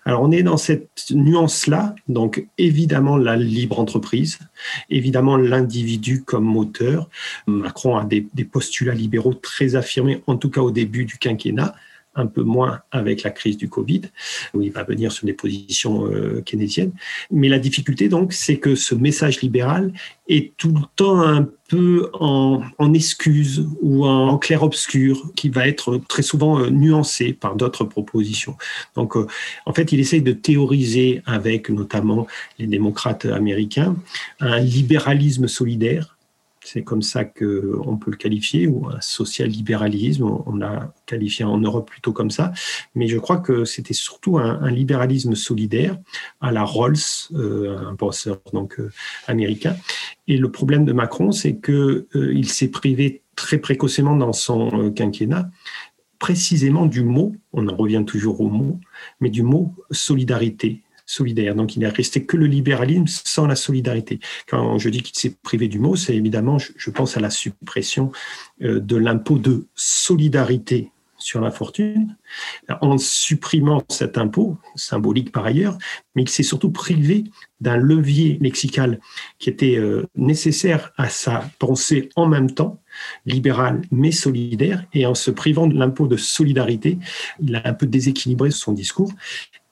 Alors 0.04 0.22
on 0.22 0.30
est 0.30 0.42
dans 0.42 0.56
cette 0.56 1.10
nuance-là, 1.10 1.94
donc 2.08 2.46
évidemment 2.58 3.16
la 3.16 3.36
libre 3.36 3.78
entreprise, 3.78 4.38
évidemment 4.90 5.36
l'individu 5.36 6.22
comme 6.24 6.44
moteur. 6.44 7.08
Macron 7.46 7.96
a 7.96 8.04
des, 8.04 8.26
postulats 8.44 8.94
libéraux 8.94 9.34
très 9.34 9.76
affirmés, 9.76 10.22
en 10.26 10.36
tout 10.36 10.50
cas 10.50 10.60
au 10.60 10.70
début 10.70 11.04
du 11.04 11.18
quinquennat, 11.18 11.74
un 12.18 12.26
peu 12.26 12.42
moins 12.42 12.80
avec 12.90 13.22
la 13.22 13.30
crise 13.30 13.56
du 13.56 13.68
Covid, 13.68 14.02
où 14.54 14.62
il 14.62 14.72
va 14.72 14.82
venir 14.82 15.12
sur 15.12 15.26
des 15.26 15.32
positions 15.32 16.06
euh, 16.06 16.42
keynésiennes. 16.42 16.92
Mais 17.30 17.48
la 17.48 17.58
difficulté, 17.58 18.08
donc, 18.08 18.32
c'est 18.32 18.58
que 18.58 18.74
ce 18.74 18.94
message 18.94 19.40
libéral 19.40 19.92
est 20.28 20.56
tout 20.56 20.72
le 20.72 20.82
temps 20.96 21.20
un 21.20 21.48
peu 21.68 22.10
en, 22.14 22.62
excuse 22.94 23.66
ou 23.82 24.06
en, 24.06 24.38
clair-obscur, 24.38 25.30
qui 25.36 25.48
va 25.48 25.68
être 25.68 26.00
très 26.08 26.22
souvent 26.22 26.60
euh, 26.60 26.70
nuancé 26.70 27.32
par 27.32 27.56
d'autres 27.56 27.84
propositions. 27.84 28.56
Donc, 28.94 29.16
euh, 29.16 29.26
en 29.66 29.72
fait, 29.72 29.92
il 29.92 30.00
essaye 30.00 30.22
de 30.22 30.32
théoriser 30.32 31.22
avec 31.26 31.70
notamment 31.70 32.26
les 32.58 32.66
démocrates 32.66 33.26
américains 33.26 33.96
un 34.40 34.60
libéralisme 34.60 35.48
solidaire 35.48 36.17
c'est 36.70 36.82
comme 36.82 37.00
ça 37.00 37.24
qu'on 37.24 37.96
peut 37.96 38.10
le 38.10 38.16
qualifier, 38.16 38.66
ou 38.66 38.88
un 38.88 39.00
social-libéralisme, 39.00 40.24
on 40.24 40.56
l'a 40.56 40.92
qualifié 41.06 41.44
en 41.46 41.56
Europe 41.56 41.88
plutôt 41.88 42.12
comme 42.12 42.30
ça. 42.30 42.52
Mais 42.94 43.08
je 43.08 43.16
crois 43.16 43.38
que 43.38 43.64
c'était 43.64 43.94
surtout 43.94 44.36
un, 44.36 44.70
libéralisme 44.70 45.34
solidaire 45.34 45.96
à 46.42 46.52
la 46.52 46.64
Rawls, 46.64 46.98
euh, 47.32 47.78
un 47.88 47.94
penseur 47.94 48.40
donc 48.52 48.78
euh, 48.80 48.90
américain. 49.26 49.76
Et 50.26 50.36
le 50.36 50.50
problème 50.50 50.84
de 50.84 50.92
Macron, 50.92 51.32
c'est 51.32 51.58
qu'il 51.58 52.04
euh, 52.14 52.42
s'est 52.42 52.68
privé 52.68 53.22
très 53.34 53.56
précocement 53.56 54.14
dans 54.14 54.34
son 54.34 54.90
quinquennat 54.90 55.48
précisément 56.18 56.86
du 56.86 57.04
mot, 57.04 57.36
on 57.52 57.68
en 57.68 57.76
revient 57.76 58.02
toujours 58.04 58.40
au 58.40 58.48
mot, 58.48 58.80
mais 59.20 59.30
du 59.30 59.44
mot 59.44 59.72
solidarité 59.92 60.82
Donc 61.54 61.76
il 61.76 61.80
n'est 61.80 61.88
resté 61.88 62.24
que 62.24 62.36
le 62.36 62.46
libéralisme 62.46 63.22
sans 63.24 63.46
la 63.46 63.56
solidarité. 63.56 64.20
Quand 64.46 64.78
je 64.78 64.88
dis 64.88 65.02
qu'il 65.02 65.16
s'est 65.16 65.36
privé 65.42 65.68
du 65.68 65.78
mot, 65.78 65.96
c'est 65.96 66.14
évidemment, 66.14 66.58
je, 66.58 66.90
pense 66.90 67.16
à 67.16 67.20
la 67.20 67.30
suppression 67.30 68.12
euh, 68.62 68.80
de 68.80 68.96
l'impôt 68.96 69.38
de 69.38 69.66
solidarité 69.74 70.90
sur 71.20 71.40
la 71.40 71.50
fortune, 71.50 72.16
en 72.80 72.96
supprimant 72.96 73.82
cet 73.88 74.18
impôt, 74.18 74.56
symbolique 74.76 75.32
par 75.32 75.44
ailleurs, 75.44 75.76
mais 76.14 76.22
il 76.22 76.28
s'est 76.28 76.44
surtout 76.44 76.70
privé 76.70 77.24
d'un 77.60 77.76
levier 77.76 78.38
lexical 78.40 79.00
qui 79.40 79.50
était 79.50 79.76
euh, 79.76 80.06
nécessaire 80.14 80.92
à 80.96 81.08
sa 81.08 81.50
pensée 81.58 82.08
en 82.14 82.26
même 82.26 82.52
temps, 82.52 82.80
libérale 83.26 83.82
mais 83.90 84.12
solidaire, 84.12 84.84
et 84.92 85.06
en 85.06 85.14
se 85.16 85.32
privant 85.32 85.66
de 85.66 85.76
l'impôt 85.76 86.06
de 86.06 86.16
solidarité, 86.16 86.98
il 87.42 87.56
a 87.56 87.62
un 87.64 87.74
peu 87.74 87.86
déséquilibré 87.86 88.52
son 88.52 88.72
discours 88.72 89.12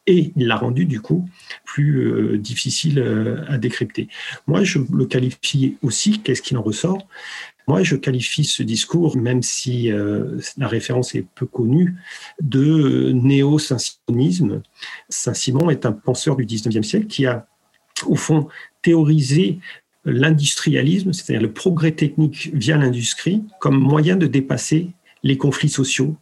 et 0.07 0.33
il 0.37 0.47
l'a 0.47 0.57
rendu 0.57 0.87
du 0.87 1.01
coup 1.01 1.29
plus 1.65 2.07
euh, 2.07 2.39
difficile 2.39 2.99
euh, 2.99 3.45
à 3.49 3.59
décrypter. 3.59 4.09
Moi, 4.47 4.65
je 4.65 4.79
le 4.93 5.07
qualifie 5.07 5.77
aussi, 5.83 6.21
qu'est-ce 6.21 6.43
qu'il 6.43 6.57
en 6.57 6.63
ressort? 6.63 7.07
Moi, 7.69 7.83
je 7.83 7.97
qualifie 7.97 8.45
ce 8.45 8.63
discours, 8.63 9.17
même 9.17 9.43
si 9.43 9.91
euh, 9.91 10.39
la 10.57 10.69
référence 10.69 11.17
est 11.17 11.27
peu 11.35 11.47
connue, 11.47 11.97
de 12.41 13.11
néo-saint-simonisme. 13.13 14.63
Saint-Simon 15.09 15.71
est 15.71 15.85
un 15.85 15.93
penseur 15.93 16.37
du 16.37 16.47
19e 16.47 16.85
siècle 16.85 17.07
qui 17.09 17.27
a, 17.27 17.49
au 18.07 18.15
fond, 18.15 18.47
théorisé 18.83 19.59
l'industrialisme, 20.05 21.13
c'est-à-dire 21.13 21.43
le 21.43 21.53
progrès 21.53 21.91
technique 21.91 22.51
via 22.55 22.77
l'industrie, 22.77 23.43
comme 23.59 23.79
moyen 23.79 24.15
de 24.15 24.29
dépasser 24.29 24.91
les 25.25 25.37
conflits 25.37 25.69
sociaux, 25.69 26.15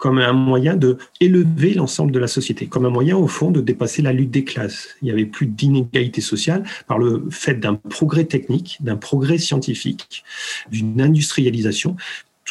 comme 0.00 0.18
un 0.18 0.32
moyen 0.32 0.76
de 0.76 0.96
élever 1.20 1.74
l'ensemble 1.74 2.10
de 2.10 2.18
la 2.18 2.26
société, 2.26 2.66
comme 2.66 2.86
un 2.86 2.90
moyen 2.90 3.18
au 3.18 3.28
fond 3.28 3.50
de 3.50 3.60
dépasser 3.60 4.00
la 4.00 4.14
lutte 4.14 4.30
des 4.30 4.44
classes. 4.44 4.88
Il 5.02 5.04
n'y 5.04 5.10
avait 5.10 5.26
plus 5.26 5.46
d'inégalité 5.46 6.22
sociale 6.22 6.64
par 6.88 6.98
le 6.98 7.26
fait 7.30 7.60
d'un 7.60 7.74
progrès 7.74 8.24
technique, 8.24 8.78
d'un 8.80 8.96
progrès 8.96 9.36
scientifique, 9.36 10.24
d'une 10.70 11.02
industrialisation 11.02 11.96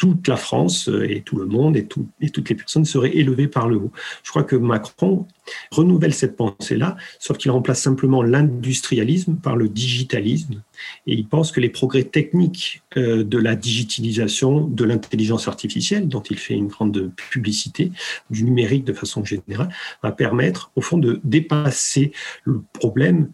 toute 0.00 0.28
la 0.28 0.36
France 0.36 0.88
euh, 0.88 1.06
et 1.06 1.20
tout 1.20 1.36
le 1.36 1.44
monde 1.44 1.76
et, 1.76 1.86
toutes 1.86 2.48
les 2.48 2.54
personnes 2.54 2.86
seraient 2.86 3.14
élevées 3.14 3.48
par 3.48 3.68
le 3.68 3.76
haut. 3.76 3.92
Je 4.22 4.30
crois 4.30 4.44
que 4.44 4.56
Macron 4.56 5.26
renouvelle 5.70 6.14
cette 6.14 6.36
pensée-là, 6.36 6.96
sauf 7.18 7.36
qu'il 7.36 7.50
remplace 7.50 7.82
simplement 7.82 8.22
l'industrialisme 8.22 9.36
par 9.36 9.56
le 9.56 9.68
digitalisme. 9.68 10.62
Et 11.06 11.12
il 11.12 11.26
pense 11.26 11.52
que 11.52 11.60
les 11.60 11.68
progrès 11.68 12.04
techniques 12.04 12.82
euh, 12.96 13.24
de 13.24 13.36
la 13.36 13.56
digitalisation, 13.56 14.62
de 14.62 14.84
l'intelligence 14.84 15.48
artificielle, 15.48 16.08
dont 16.08 16.22
il 16.22 16.38
fait 16.38 16.54
une 16.54 16.68
grande 16.68 17.12
publicité, 17.14 17.92
du 18.30 18.44
numérique 18.44 18.84
de 18.84 18.94
façon 18.94 19.22
générale, 19.22 19.68
va 20.02 20.12
permettre 20.12 20.70
au 20.76 20.80
fond 20.80 20.96
de 20.96 21.20
dépasser 21.24 22.12
le 22.44 22.62
problème 22.72 23.28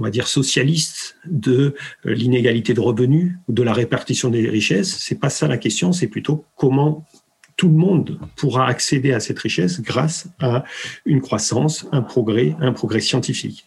on 0.00 0.02
va 0.02 0.10
dire 0.10 0.26
socialiste 0.26 1.16
de 1.26 1.74
euh, 2.06 2.14
l'inégalité 2.14 2.74
de 2.74 2.80
revenus 2.80 3.34
ou 3.48 3.52
de 3.52 3.62
la 3.62 3.74
répartition 3.74 4.30
des 4.30 4.48
richesses. 4.48 4.96
C'est 4.98 5.20
pas 5.20 5.30
ça 5.30 5.46
la 5.46 5.58
question, 5.58 5.92
c'est 5.92 6.08
plutôt 6.08 6.44
comment 6.56 7.06
tout 7.56 7.68
le 7.68 7.74
monde 7.74 8.18
pourra 8.36 8.66
accéder 8.66 9.12
à 9.12 9.20
cette 9.20 9.38
richesse 9.38 9.82
grâce 9.82 10.28
à 10.38 10.64
une 11.04 11.20
croissance, 11.20 11.86
un 11.92 12.00
progrès, 12.00 12.56
un 12.58 12.72
progrès 12.72 13.00
scientifique. 13.00 13.66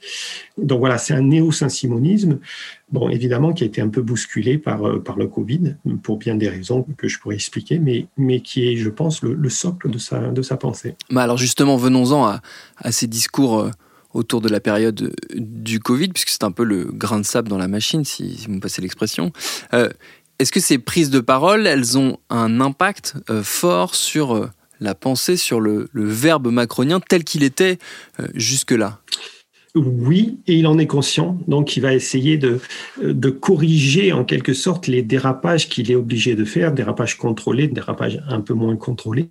Donc 0.57 0.79
voilà, 0.79 0.97
c'est 0.97 1.13
un 1.13 1.21
néo-saint-simonisme, 1.21 2.39
bon, 2.91 3.09
évidemment, 3.09 3.53
qui 3.53 3.63
a 3.63 3.67
été 3.67 3.81
un 3.81 3.89
peu 3.89 4.01
bousculé 4.01 4.57
par, 4.57 4.87
euh, 4.87 4.99
par 4.99 5.15
le 5.15 5.27
Covid, 5.27 5.75
pour 6.01 6.17
bien 6.17 6.33
des 6.33 6.49
raisons 6.49 6.87
que 6.97 7.07
je 7.07 7.19
pourrais 7.19 7.35
expliquer, 7.35 7.77
mais, 7.77 8.07
mais 8.17 8.39
qui 8.39 8.67
est, 8.67 8.77
je 8.77 8.89
pense, 8.89 9.21
le, 9.21 9.49
socle 9.49 9.91
de 9.91 9.99
sa, 9.99 10.29
de 10.29 10.41
sa 10.41 10.57
pensée. 10.57 10.95
Bah 11.11 11.21
alors 11.21 11.37
justement, 11.37 11.77
venons-en 11.77 12.25
à, 12.25 12.41
à 12.77 12.91
ces 12.91 13.05
discours 13.05 13.59
euh, 13.59 13.69
autour 14.13 14.41
de 14.41 14.50
la 14.50 14.60
période 14.60 15.13
du 15.34 15.79
Covid, 15.79 16.10
puisque 16.10 16.29
c'est 16.29 16.43
un 16.43 16.51
peu 16.51 16.63
le 16.63 16.86
grain 16.86 17.20
de 17.20 17.25
sable 17.25 17.50
dans 17.50 17.58
la 17.58 17.67
machine, 17.67 18.05
si, 18.05 18.46
vous 18.48 18.55
me 18.55 18.60
passez 18.60 18.82
l'expression. 18.82 19.32
Euh, 19.74 19.89
est-ce 20.39 20.51
que 20.51 20.60
ces 20.60 20.77
prises 20.77 21.10
de 21.10 21.20
parole, 21.20 21.67
elles 21.67 21.98
ont 21.98 22.17
un 22.29 22.60
impact 22.60 23.15
euh, 23.29 23.43
fort 23.43 23.96
sur 23.96 24.36
euh, 24.36 24.50
la 24.79 24.96
pensée, 24.96 25.38
sur 25.38 25.60
le, 25.60 25.89
verbe 25.93 26.48
macronien 26.50 27.00
tel 27.00 27.24
qu'il 27.24 27.43
était 27.43 27.77
jusque-là? 28.34 29.00
Oui, 29.75 30.39
et 30.45 30.53
il 30.53 30.67
en 30.67 30.77
est 30.77 30.85
conscient, 30.85 31.39
donc 31.47 31.75
il 31.75 31.79
va 31.81 31.95
essayer 31.95 32.37
de, 32.37 32.59
de 33.01 33.29
corriger 33.31 34.13
en 34.13 34.23
quelque 34.23 34.53
sorte 34.53 34.85
les 34.85 35.01
dérapages 35.01 35.67
qu'il 35.67 35.89
est 35.89 35.95
obligé 35.95 36.35
de 36.35 36.45
faire, 36.45 36.73
dérapages 36.73 37.17
contrôlés, 37.17 37.67
dérapages 37.67 38.21
un 38.27 38.41
peu 38.41 38.53
moins 38.53 38.75
contrôlés. 38.75 39.29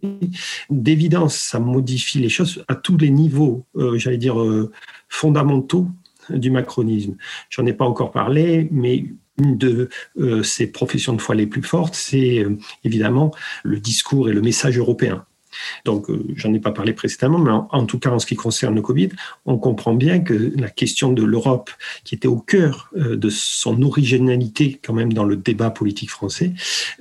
D'évidence, 0.68 1.36
ça 1.36 1.60
modifie 1.60 2.18
les 2.18 2.28
choses 2.28 2.64
à 2.66 2.74
tous 2.74 2.96
les 2.96 3.10
niveaux, 3.10 3.66
euh, 3.76 3.96
j'allais 3.98 4.18
dire, 4.18 4.40
euh, 4.40 4.72
fondamentaux 5.08 5.86
du 6.28 6.50
macronisme. 6.50 7.16
J'en 7.48 7.64
ai 7.66 7.72
pas 7.72 7.84
encore 7.84 8.10
parlé, 8.10 8.68
mais 8.72 9.04
une 9.38 9.56
de 9.56 9.90
euh, 10.18 10.42
ses 10.42 10.66
professions 10.66 11.12
de 11.12 11.20
foi 11.20 11.36
les 11.36 11.46
plus 11.46 11.62
fortes, 11.62 11.94
c'est 11.94 12.44
évidemment 12.82 13.30
le 13.62 13.78
discours 13.78 14.28
et 14.28 14.32
le 14.32 14.40
message 14.40 14.76
européen. 14.76 15.24
Donc, 15.84 16.10
euh, 16.10 16.24
j'en 16.36 16.52
ai 16.54 16.60
pas 16.60 16.72
parlé 16.72 16.92
précédemment, 16.92 17.38
mais 17.38 17.50
en, 17.50 17.86
tout 17.86 17.98
cas, 17.98 18.10
en 18.10 18.18
ce 18.18 18.26
qui 18.26 18.36
concerne 18.36 18.74
le 18.74 18.82
Covid, 18.82 19.10
on 19.46 19.58
comprend 19.58 19.94
bien 19.94 20.20
que 20.20 20.52
la 20.56 20.68
question 20.68 21.12
de 21.12 21.22
l'Europe, 21.22 21.70
qui 22.04 22.14
était 22.14 22.28
au 22.28 22.38
cœur 22.38 22.90
euh, 22.96 23.16
de 23.16 23.28
son 23.30 23.82
originalité 23.82 24.80
quand 24.84 24.94
même 24.94 25.12
dans 25.12 25.24
le 25.24 25.36
débat 25.36 25.70
politique 25.70 26.10
français, 26.10 26.52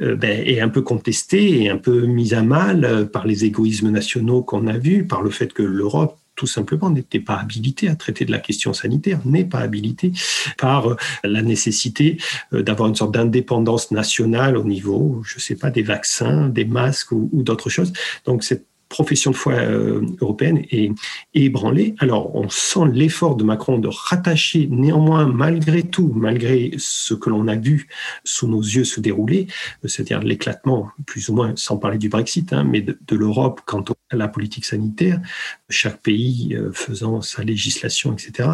euh, 0.01 0.15
ben, 0.15 0.41
est 0.45 0.59
un 0.59 0.69
peu 0.69 0.81
contestée 0.81 1.63
et 1.63 1.69
un 1.69 1.77
peu 1.77 2.05
mise 2.05 2.33
à 2.33 2.41
mal 2.41 3.09
par 3.11 3.27
les 3.27 3.45
égoïsmes 3.45 3.89
nationaux 3.89 4.43
qu'on 4.43 4.67
a 4.67 4.77
vus, 4.77 5.05
par 5.05 5.21
le 5.21 5.29
fait 5.29 5.53
que 5.53 5.63
l'Europe 5.63 6.17
tout 6.41 6.47
simplement 6.47 6.89
n'était 6.89 7.19
pas 7.19 7.35
habilité 7.35 7.87
à 7.87 7.95
traiter 7.95 8.25
de 8.25 8.31
la 8.31 8.39
question 8.39 8.73
sanitaire, 8.73 9.19
n'est 9.25 9.45
pas 9.45 9.59
habilité 9.59 10.11
par 10.57 10.89
euh, 10.89 10.95
la 11.23 11.43
nécessité 11.43 12.17
euh, 12.51 12.63
d'avoir 12.63 12.89
une 12.89 12.95
sorte 12.95 13.13
d'indépendance 13.13 13.91
nationale 13.91 14.57
au 14.57 14.63
niveau, 14.63 15.21
je 15.23 15.35
ne 15.35 15.39
sais 15.39 15.55
pas, 15.55 15.69
des 15.69 15.83
vaccins, 15.83 16.49
des 16.49 16.65
masques 16.65 17.11
ou, 17.11 17.29
d'autres 17.31 17.69
choses. 17.69 17.93
Donc 18.25 18.43
cette 18.43 18.65
profession 18.91 19.31
de 19.31 19.35
foi 19.37 19.53
euh, 19.53 20.01
européenne 20.19 20.63
est, 20.69 20.91
ébranlée. 21.33 21.95
Alors, 21.99 22.35
on 22.35 22.49
sent 22.49 22.91
l'effort 22.91 23.35
de 23.35 23.43
Macron 23.45 23.77
de 23.79 23.87
rattacher 23.87 24.67
néanmoins, 24.69 25.25
malgré 25.25 25.81
tout, 25.83 26.11
malgré 26.13 26.71
ce 26.77 27.13
que 27.13 27.29
l'on 27.29 27.47
a 27.47 27.55
vu 27.55 27.87
sous 28.25 28.47
nos 28.47 28.61
yeux 28.61 28.83
se 28.83 28.99
dérouler, 28.99 29.47
c'est-à-dire 29.85 30.19
l'éclatement, 30.19 30.89
plus 31.05 31.29
ou 31.29 31.35
moins, 31.35 31.53
sans 31.55 31.77
parler 31.77 31.97
du 31.97 32.09
Brexit, 32.09 32.51
hein, 32.51 32.65
mais 32.65 32.81
de, 32.81 32.99
de 33.07 33.15
l'Europe 33.15 33.61
quant 33.65 33.83
à 34.11 34.15
la 34.15 34.27
politique 34.27 34.65
sanitaire, 34.65 35.21
chaque 35.69 36.01
pays 36.01 36.53
euh, 36.53 36.71
faisant 36.73 37.21
sa 37.21 37.43
législation, 37.43 38.11
etc. 38.13 38.49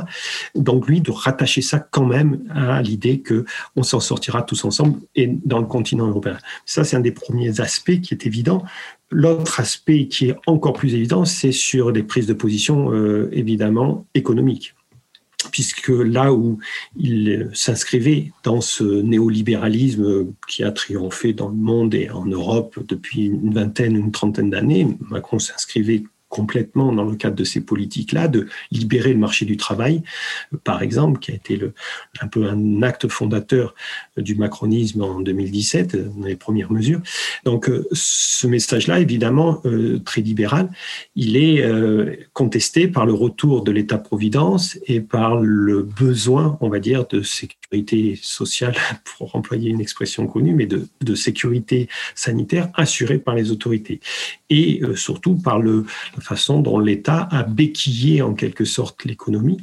Donc, 0.53 0.88
lui, 0.88 1.01
de 1.01 1.12
rattacher 1.12 1.63
ça 1.63 1.79
quand 1.79 2.06
même 2.06 2.44
à 2.53 2.82
l'idée 2.84 3.22
que 3.22 3.46
on 3.75 3.82
s'en 3.82 4.00
sortira 4.00 4.44
tous 4.44 4.63
ensemble 4.65 5.00
et 5.15 5.27
dans 5.27 5.60
le 5.60 5.65
continent 5.65 6.08
européen. 6.08 6.38
Ça, 6.65 6.84
c'est 6.84 6.96
un 6.96 7.01
des 7.01 7.12
premiers 7.12 7.60
aspects 7.60 8.00
qui 8.01 8.13
est 8.13 8.27
évident. 8.27 8.63
L'autre 9.10 9.60
aspect 9.60 10.08
qui 10.08 10.30
est 10.30 10.36
encore 10.48 10.74
plus 10.74 10.94
évident, 10.94 11.24
c'est 11.24 11.54
sur 11.54 11.94
des 11.94 12.04
prises 12.04 12.28
de 12.28 12.34
position 12.34 12.92
euh, 12.92 13.30
évidemment 13.32 14.06
économiques. 14.14 14.76
Puisque 15.52 15.90
là 15.90 16.34
où 16.34 16.60
il 16.98 17.50
s'inscrivait 17.54 18.32
dans 18.44 18.60
ce 18.60 18.84
néolibéralisme 18.84 20.34
qui 20.48 20.64
a 20.64 20.72
triomphé 20.72 21.32
dans 21.32 21.48
le 21.48 21.56
monde 21.56 21.94
et 21.94 22.10
en 22.10 22.26
Europe 22.26 22.80
depuis 22.86 23.28
une 23.28 23.54
vingtaine, 23.54 23.96
une 23.96 24.12
trentaine 24.12 24.50
d'années, 24.50 24.88
Macron 25.10 25.40
s'inscrivait 25.40 26.04
complètement 26.38 26.94
dans 26.94 27.03
le 27.03 27.15
cadre 27.15 27.36
de 27.36 27.44
ces 27.44 27.62
politiques-là, 27.62 28.27
de 28.27 28.48
libérer 28.70 29.12
le 29.12 29.17
marché 29.17 29.44
du 29.44 29.58
travail, 29.58 30.03
par 30.63 30.84
exemple, 30.84 31.20
qui 31.20 31.32
a 31.32 31.34
été 31.34 31.60
un 32.22 32.27
peu 32.27 32.48
un 32.48 32.84
acte 32.84 33.08
fondateur 33.08 33.74
du 34.17 34.36
macronisme 34.36 35.01
en 35.01 35.20
2017, 35.20 36.15
dans 36.15 36.27
les 36.27 36.36
premières 36.36 36.72
mesures. 36.72 37.01
Donc 37.44 37.70
euh, 37.70 37.88
ce 37.91 38.46
message-là, 38.46 39.00
évidemment, 39.00 39.62
euh, 39.65 40.00
très 40.06 40.22
libéral, 40.22 40.70
il 41.15 41.38
est 41.38 41.63
euh, 41.63 42.15
contesté 42.34 42.88
par 42.88 43.08
le 43.08 43.13
retour 43.13 43.63
de 43.63 43.72
l'État-providence 43.72 44.77
et 44.86 45.01
par 45.01 45.38
le 45.41 45.82
besoin, 45.82 46.60
on 46.62 46.70
va 46.70 46.77
dire, 46.77 47.08
de 47.08 47.24
sécurité 47.24 47.67
sociale, 48.22 48.76
pour 49.18 49.36
employer 49.36 49.70
une 49.70 49.82
expression 49.82 50.28
connue, 50.28 50.54
mais 50.54 50.66
de, 50.66 50.88
sécurité 51.16 51.88
sanitaire 52.16 52.70
assurée 52.76 53.18
par 53.18 53.34
les 53.34 53.52
autorités. 53.52 54.00
Et 54.50 54.82
surtout 54.96 55.36
par 55.36 55.60
le, 55.60 55.86
la 56.16 56.22
façon 56.22 56.62
dont 56.62 56.80
l'État 56.80 57.28
a 57.32 57.44
béquillé 57.44 58.22
en 58.22 58.34
quelque 58.34 58.66
sorte 58.66 59.04
l'économie 59.04 59.58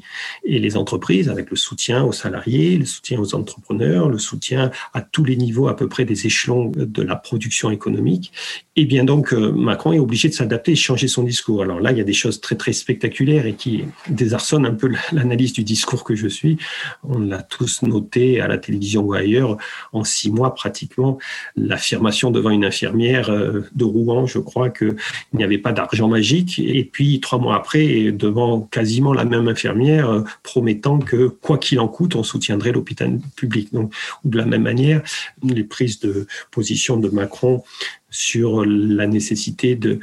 et 0.45 0.59
les 0.59 0.77
entreprises 0.77 1.29
avec 1.29 1.51
le 1.51 1.57
soutien 1.57 2.03
aux 2.03 2.13
salariés, 2.13 2.77
le 2.77 2.85
soutien 2.85 3.21
aux 3.21 3.35
entrepreneurs, 3.35 4.09
le 4.09 4.19
soutien 4.19 4.71
à 4.93 5.01
tous 5.01 5.25
les 5.25 5.37
niveaux 5.37 5.69
à 5.69 5.77
peu 5.77 5.89
près 5.89 6.05
des 6.05 6.27
échelons 6.27 6.73
de 6.75 7.03
la 7.03 7.17
production 7.17 7.71
économique. 7.71 8.33
Et 8.77 8.85
bien 8.85 9.05
donc 9.05 9.33
euh, 9.33 9.53
Macron 9.53 9.93
est 9.93 10.01
obligé 10.01 10.29
de 10.29 10.35
s'adapter 10.35 10.73
et 10.73 10.77
changer 10.77 11.09
son 11.09 11.23
discours. 11.23 11.63
Alors 11.63 11.81
là, 11.81 11.93
il 11.93 11.99
y 11.99 12.01
a 12.01 12.05
des 12.05 12.13
choses 12.13 12.41
très 12.41 12.57
très 12.57 12.73
spectaculaires 12.73 13.47
et 13.47 13.55
qui 13.55 13.85
désarçonnent 14.09 14.67
un 14.67 14.75
peu 14.75 14.91
l'analyse 15.13 15.53
du 15.53 15.63
discours 15.63 16.05
que 16.05 16.17
je 16.17 16.27
suis. 16.27 16.59
On 17.05 17.19
l'a 17.19 17.43
tous 17.43 17.83
noté 17.83 17.94
à 18.41 18.49
la 18.49 18.59
télévision 18.59 19.03
ou 19.03 19.13
ailleurs 19.13 19.57
en 19.93 20.05
six 20.05 20.31
mois 20.31 20.55
pratiquement 20.55 21.19
l'affirmation 21.57 22.31
devant 22.31 22.51
une 22.51 22.65
infirmière 22.65 23.31
euh, 23.31 23.63
de 23.75 23.85
Rouen, 23.85 24.27
je 24.27 24.39
crois 24.39 24.71
qu'il 24.71 24.97
n'y 25.33 25.45
avait 25.45 25.59
pas 25.59 25.73
d'argent 25.73 26.09
magique 26.09 26.59
et 26.59 26.85
puis, 26.85 27.21
trois 27.21 27.39
mois 27.39 27.57
après, 27.57 28.13
devant 28.13 28.63
quasiment 28.63 29.13
la 29.13 29.25
même 29.25 29.49
infirmière, 29.49 30.11
euh, 30.11 30.23
promettant 30.43 30.99
que, 30.99 31.29
quoi 31.29 31.59
qu'il 31.59 31.81
en 31.81 31.89
coûte, 31.89 32.17
on 32.17 32.23
soutiendrait 32.23 32.73
l'hôpital 32.73 33.19
public. 33.37 33.73
Donc, 33.73 33.93
de 34.25 34.37
la 34.37 34.45
même 34.45 34.63
manière, 34.63 35.03
les 35.43 35.65
prises 35.65 36.01
de 36.01 36.27
position 36.51 36.97
de 36.97 37.09
Macron 37.09 37.63
sur 38.11 38.65
la 38.65 39.07
nécessité 39.07 39.75
de, 39.75 39.99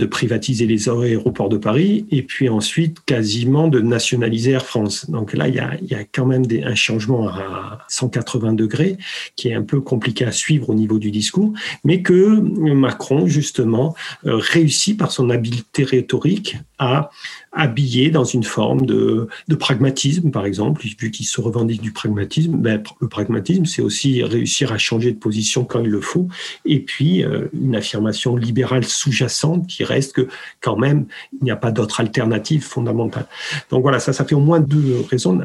de 0.00 0.06
privatiser 0.06 0.66
les 0.66 0.88
aéroports 0.88 1.50
de 1.50 1.58
Paris 1.58 2.06
et 2.10 2.22
puis 2.22 2.48
ensuite 2.48 2.98
quasiment 3.04 3.68
de 3.68 3.80
nationaliser 3.80 4.52
Air 4.52 4.64
France. 4.64 5.10
Donc 5.10 5.34
là, 5.34 5.46
il 5.46 5.54
y 5.54 5.58
a, 5.58 5.76
il 5.82 5.88
y 5.88 5.94
a 5.94 6.04
quand 6.04 6.24
même 6.26 6.44
un 6.64 6.74
changement 6.74 7.28
à 7.28 7.84
180 7.88 8.54
degrés 8.54 8.96
qui 9.36 9.48
est 9.48 9.54
un 9.54 9.62
peu 9.62 9.80
compliqué 9.80 10.24
à 10.24 10.32
suivre 10.32 10.70
au 10.70 10.74
niveau 10.74 10.98
du 10.98 11.10
discours, 11.10 11.52
mais 11.84 12.02
que 12.02 12.40
Macron, 12.72 13.26
justement, 13.26 13.94
euh, 14.26 14.36
réussit 14.36 14.98
par 14.98 15.12
son 15.12 15.28
habileté 15.28 15.84
rhétorique 15.84 16.56
à 16.78 17.10
habillé 17.52 18.10
dans 18.10 18.24
une 18.24 18.44
forme 18.44 18.86
de, 18.86 19.26
de 19.48 19.54
pragmatisme, 19.56 20.30
par 20.30 20.46
exemple, 20.46 20.82
vu 20.98 21.10
qu'il 21.10 21.26
se 21.26 21.40
revendique 21.40 21.82
du 21.82 21.92
pragmatisme. 21.92 22.56
Ben, 22.56 22.82
le 23.00 23.08
pragmatisme, 23.08 23.64
c'est 23.64 23.82
aussi 23.82 24.22
réussir 24.22 24.72
à 24.72 24.78
changer 24.78 25.12
de 25.12 25.18
position 25.18 25.64
quand 25.64 25.80
il 25.80 25.90
le 25.90 26.00
faut, 26.00 26.28
et 26.64 26.80
puis 26.80 27.24
euh, 27.24 27.48
une 27.52 27.74
affirmation 27.74 28.36
libérale 28.36 28.84
sous-jacente 28.84 29.66
qui 29.66 29.84
reste 29.94 30.12
que 30.16 30.24
quand 30.60 30.76
même, 30.76 31.00
il 31.40 31.44
n'y 31.44 31.50
a 31.50 31.56
pas 31.56 31.72
d'autre 31.72 32.00
alternative 32.00 32.62
fondamentale. 32.62 33.26
Donc 33.70 33.82
voilà, 33.82 33.98
ça, 34.00 34.12
ça 34.12 34.24
fait 34.24 34.34
au 34.34 34.44
moins 34.48 34.60
deux 34.60 35.04
raisons 35.10 35.40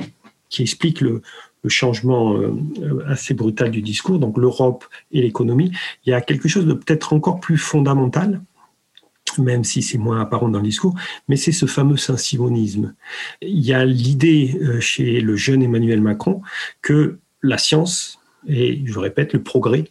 qui 0.50 0.62
expliquent 0.62 1.02
le, 1.02 1.22
le 1.66 1.70
changement 1.70 2.38
euh, 2.38 2.54
assez 3.08 3.34
brutal 3.34 3.72
du 3.72 3.82
discours, 3.82 4.20
donc 4.20 4.38
l'Europe 4.38 4.86
et 5.12 5.22
l'économie. 5.22 5.72
Il 6.06 6.12
y 6.12 6.14
a 6.14 6.22
quelque 6.22 6.48
chose 6.48 6.68
de 6.68 6.74
peut-être 6.74 7.12
encore 7.12 7.40
plus 7.40 7.58
fondamental, 7.58 8.42
même 9.40 9.64
si 9.64 9.82
c'est 9.82 9.98
moins 9.98 10.22
apparent 10.22 10.48
dans 10.48 10.60
le 10.60 10.66
discours, 10.66 10.94
mais 11.28 11.38
c'est 11.38 11.52
ce 11.52 11.66
fameux 11.66 11.98
saint-simonisme. 11.98 12.94
Il 13.42 13.66
y 13.66 13.74
a 13.74 13.84
l'idée 13.84 14.58
euh, 14.62 14.80
chez 14.80 15.20
le 15.22 15.36
jeune 15.36 15.64
Emmanuel 15.64 16.02
Macron 16.02 16.42
que 16.84 17.18
la 17.42 17.58
science, 17.58 18.20
et 18.48 18.84
je 18.86 19.00
répète, 19.00 19.34
le 19.34 19.42
progrès. 19.42 19.86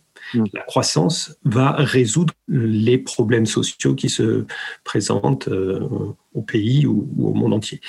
La 0.53 0.63
croissance 0.63 1.37
va 1.45 1.73
résoudre 1.73 2.35
les 2.49 2.99
problèmes 2.99 3.47
sociaux 3.47 3.95
qui 3.95 4.09
se 4.09 4.47
présentent 4.85 5.49
euh, 5.49 6.15
au 6.35 6.43
pays 6.43 6.87
ou, 6.87 7.09
au 7.19 7.35
monde 7.35 7.55
entier 7.55 7.81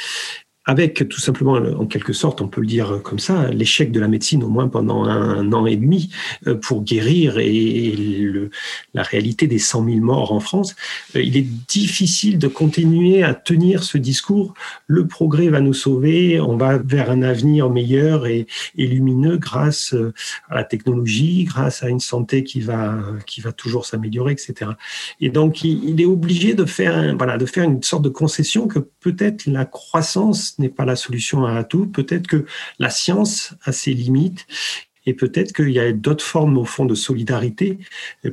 avec 0.66 1.08
tout 1.08 1.20
simplement, 1.20 1.54
en 1.54 1.86
quelque 1.86 2.14
sorte, 2.14 2.42
on 2.42 2.48
peut 2.48 2.62
le 2.62 2.68
dire 2.68 3.02
comme 3.04 3.20
ça, 3.20 3.50
l'échec 3.50 3.92
de 3.92 4.00
la 4.00 4.08
médecine 4.08 4.44
au 4.44 4.50
moins 4.50 4.68
pendant 4.68 5.04
un 5.06 5.54
an 5.54 5.66
et 5.68 5.76
demi 5.76 6.10
euh, 6.48 6.56
pour 6.56 6.84
guérir 6.84 7.38
et 7.38 7.92
le, 7.96 8.50
la 8.96 9.04
réalité 9.04 9.46
des 9.46 9.60
100 9.60 9.86
000 9.86 9.98
morts 9.98 10.32
en 10.32 10.40
France, 10.40 10.76
euh, 11.16 11.22
il 11.22 11.38
est 11.38 11.48
difficile 11.68 12.40
de 12.40 12.48
continuer 12.48 13.22
à 13.22 13.36
tenir 13.36 13.84
ce 13.84 14.00
discours. 14.00 14.56
Le 14.88 15.06
progrès 15.06 15.50
va 15.50 15.62
nous 15.62 15.74
sauver, 15.74 16.40
on 16.40 16.58
va 16.58 16.80
vers 16.80 17.12
un 17.12 17.22
avenir 17.22 17.70
meilleur 17.70 18.26
et, 18.26 18.48
lumineux 18.76 19.38
grâce 19.38 19.94
euh, 19.94 20.14
à 20.50 20.56
la 20.56 20.64
technologie, 20.64 21.44
grâce 21.44 21.84
à 21.84 21.90
une 21.90 22.00
santé 22.00 22.44
qui 22.44 22.62
va, 22.62 22.98
qui 23.28 23.42
va 23.42 23.52
toujours 23.52 23.86
s'améliorer, 23.86 24.32
etc. 24.32 24.72
Et 25.22 25.30
donc, 25.30 25.64
il, 25.64 25.84
il 25.90 26.02
est 26.02 26.06
obligé 26.06 26.54
de 26.54 26.66
faire, 26.66 27.16
voilà, 27.18 27.38
de 27.38 27.46
faire 27.46 27.66
une 27.66 27.84
sorte 27.84 28.04
de 28.04 28.10
concession 28.10 28.68
que 28.68 28.80
peut-être 28.80 29.46
la 29.46 29.66
croissance 29.66 30.55
n'est 30.62 30.70
pas 30.70 30.86
la 30.86 30.96
solution 30.96 31.46
à 31.46 31.64
tout. 31.64 31.86
Peut-être 31.88 32.28
que 32.28 32.46
la 32.80 32.90
science 32.90 33.54
a 33.64 33.72
ses 33.72 33.94
limites 33.94 34.48
et 35.06 35.14
peut-être 35.14 35.54
qu'il 35.54 35.70
y 35.70 35.80
a 35.80 35.92
d'autres 35.92 36.24
formes 36.24 36.58
au 36.58 36.66
fond 36.66 36.86
de 36.86 36.96
solidarité, 36.96 37.78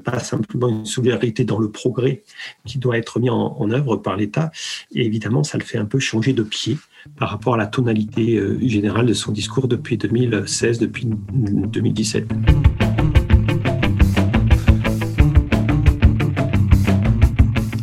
pas 0.05 0.19
simplement 0.19 0.69
une 0.69 0.87
solidarité 0.87 1.45
dans 1.45 1.59
le 1.59 1.71
progrès 1.71 2.23
qui 2.65 2.79
doit 2.79 2.97
être 2.97 3.21
mis 3.21 3.31
en, 3.31 3.71
œuvre 3.71 3.97
par 3.97 4.17
l'État. 4.17 4.51
Et 4.95 5.05
évidemment, 5.05 5.45
ça 5.45 5.59
le 5.59 5.65
fait 5.65 5.79
un 5.79 5.85
peu 5.85 5.99
changer 5.99 6.33
de 6.33 6.43
pied 6.43 6.79
par 7.17 7.31
rapport 7.31 7.55
à 7.55 7.57
la 7.57 7.67
tonalité 7.67 8.37
euh, 8.37 8.59
générale 8.67 9.07
de 9.07 9.15
son 9.15 9.33
discours 9.33 9.69
depuis 9.69 9.97
2016, 9.99 10.79
depuis 10.79 11.07
2017. 11.07 12.27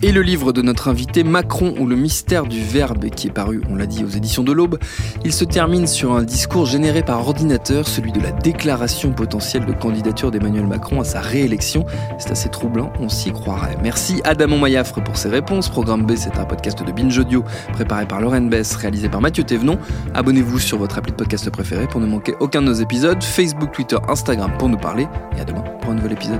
Et 0.01 0.13
le 0.13 0.21
livre 0.21 0.53
de 0.53 0.62
notre 0.62 0.88
invité 0.88 1.25
Macron 1.25 1.73
ou 1.77 1.85
le 1.85 1.97
mystère 1.97 2.45
du 2.45 2.63
verbe 2.63 3.09
qui 3.09 3.27
est 3.27 3.31
paru, 3.31 3.62
on 3.69 3.75
l'a 3.75 3.85
dit, 3.85 4.05
aux 4.05 4.09
éditions 4.09 4.43
de 4.43 4.53
l'Aube, 4.53 4.79
il 5.25 5.33
se 5.33 5.43
termine 5.43 5.88
sur 5.88 6.13
un 6.13 6.23
discours 6.23 6.65
généré 6.65 7.03
par 7.03 7.27
ordinateur, 7.27 7.85
celui 7.85 8.13
de 8.13 8.21
la 8.21 8.31
déclaration 8.31 9.12
potentielle 9.12 9.65
de 9.65 9.73
candidature 9.73 10.31
d'Emmanuel 10.31 10.67
Macron 10.67 11.01
à 11.01 11.03
sa 11.03 11.19
réélection. 11.19 11.85
C'est 12.17 12.31
assez 12.31 12.47
troublant, 12.47 12.93
on 13.01 13.09
s'y 13.09 13.33
croirait. 13.33 13.77
Merci 13.83 14.21
Adamon 14.23 14.57
Mayafre 14.57 15.03
pour 15.03 15.17
ses 15.17 15.27
réponses. 15.27 15.67
Programme 15.67 16.05
B, 16.05 16.13
c'est 16.15 16.38
un 16.38 16.45
podcast 16.45 16.81
de 16.81 16.91
Binge 16.93 17.17
Audio 17.17 17.43
préparé 17.73 18.05
par 18.05 18.21
Lauren 18.21 18.47
Bess, 18.47 18.75
réalisé 18.75 19.09
par 19.09 19.19
Mathieu 19.19 19.43
Thévenon. 19.43 19.77
Abonnez-vous 20.13 20.59
sur 20.59 20.77
votre 20.77 20.97
appli 20.97 21.12
de 21.12 21.17
podcast 21.17 21.49
préféré 21.49 21.88
pour 21.88 21.99
ne 21.99 22.05
manquer 22.05 22.35
aucun 22.39 22.62
de 22.62 22.67
nos 22.67 22.73
épisodes. 22.73 23.21
Facebook, 23.21 23.73
Twitter, 23.73 23.97
Instagram 24.07 24.53
pour 24.57 24.69
nous 24.69 24.77
parler. 24.77 25.07
Et 25.38 25.41
à 25.41 25.43
demain 25.43 25.63
pour 25.81 25.91
un 25.91 25.95
nouvel 25.95 26.13
épisode. 26.13 26.39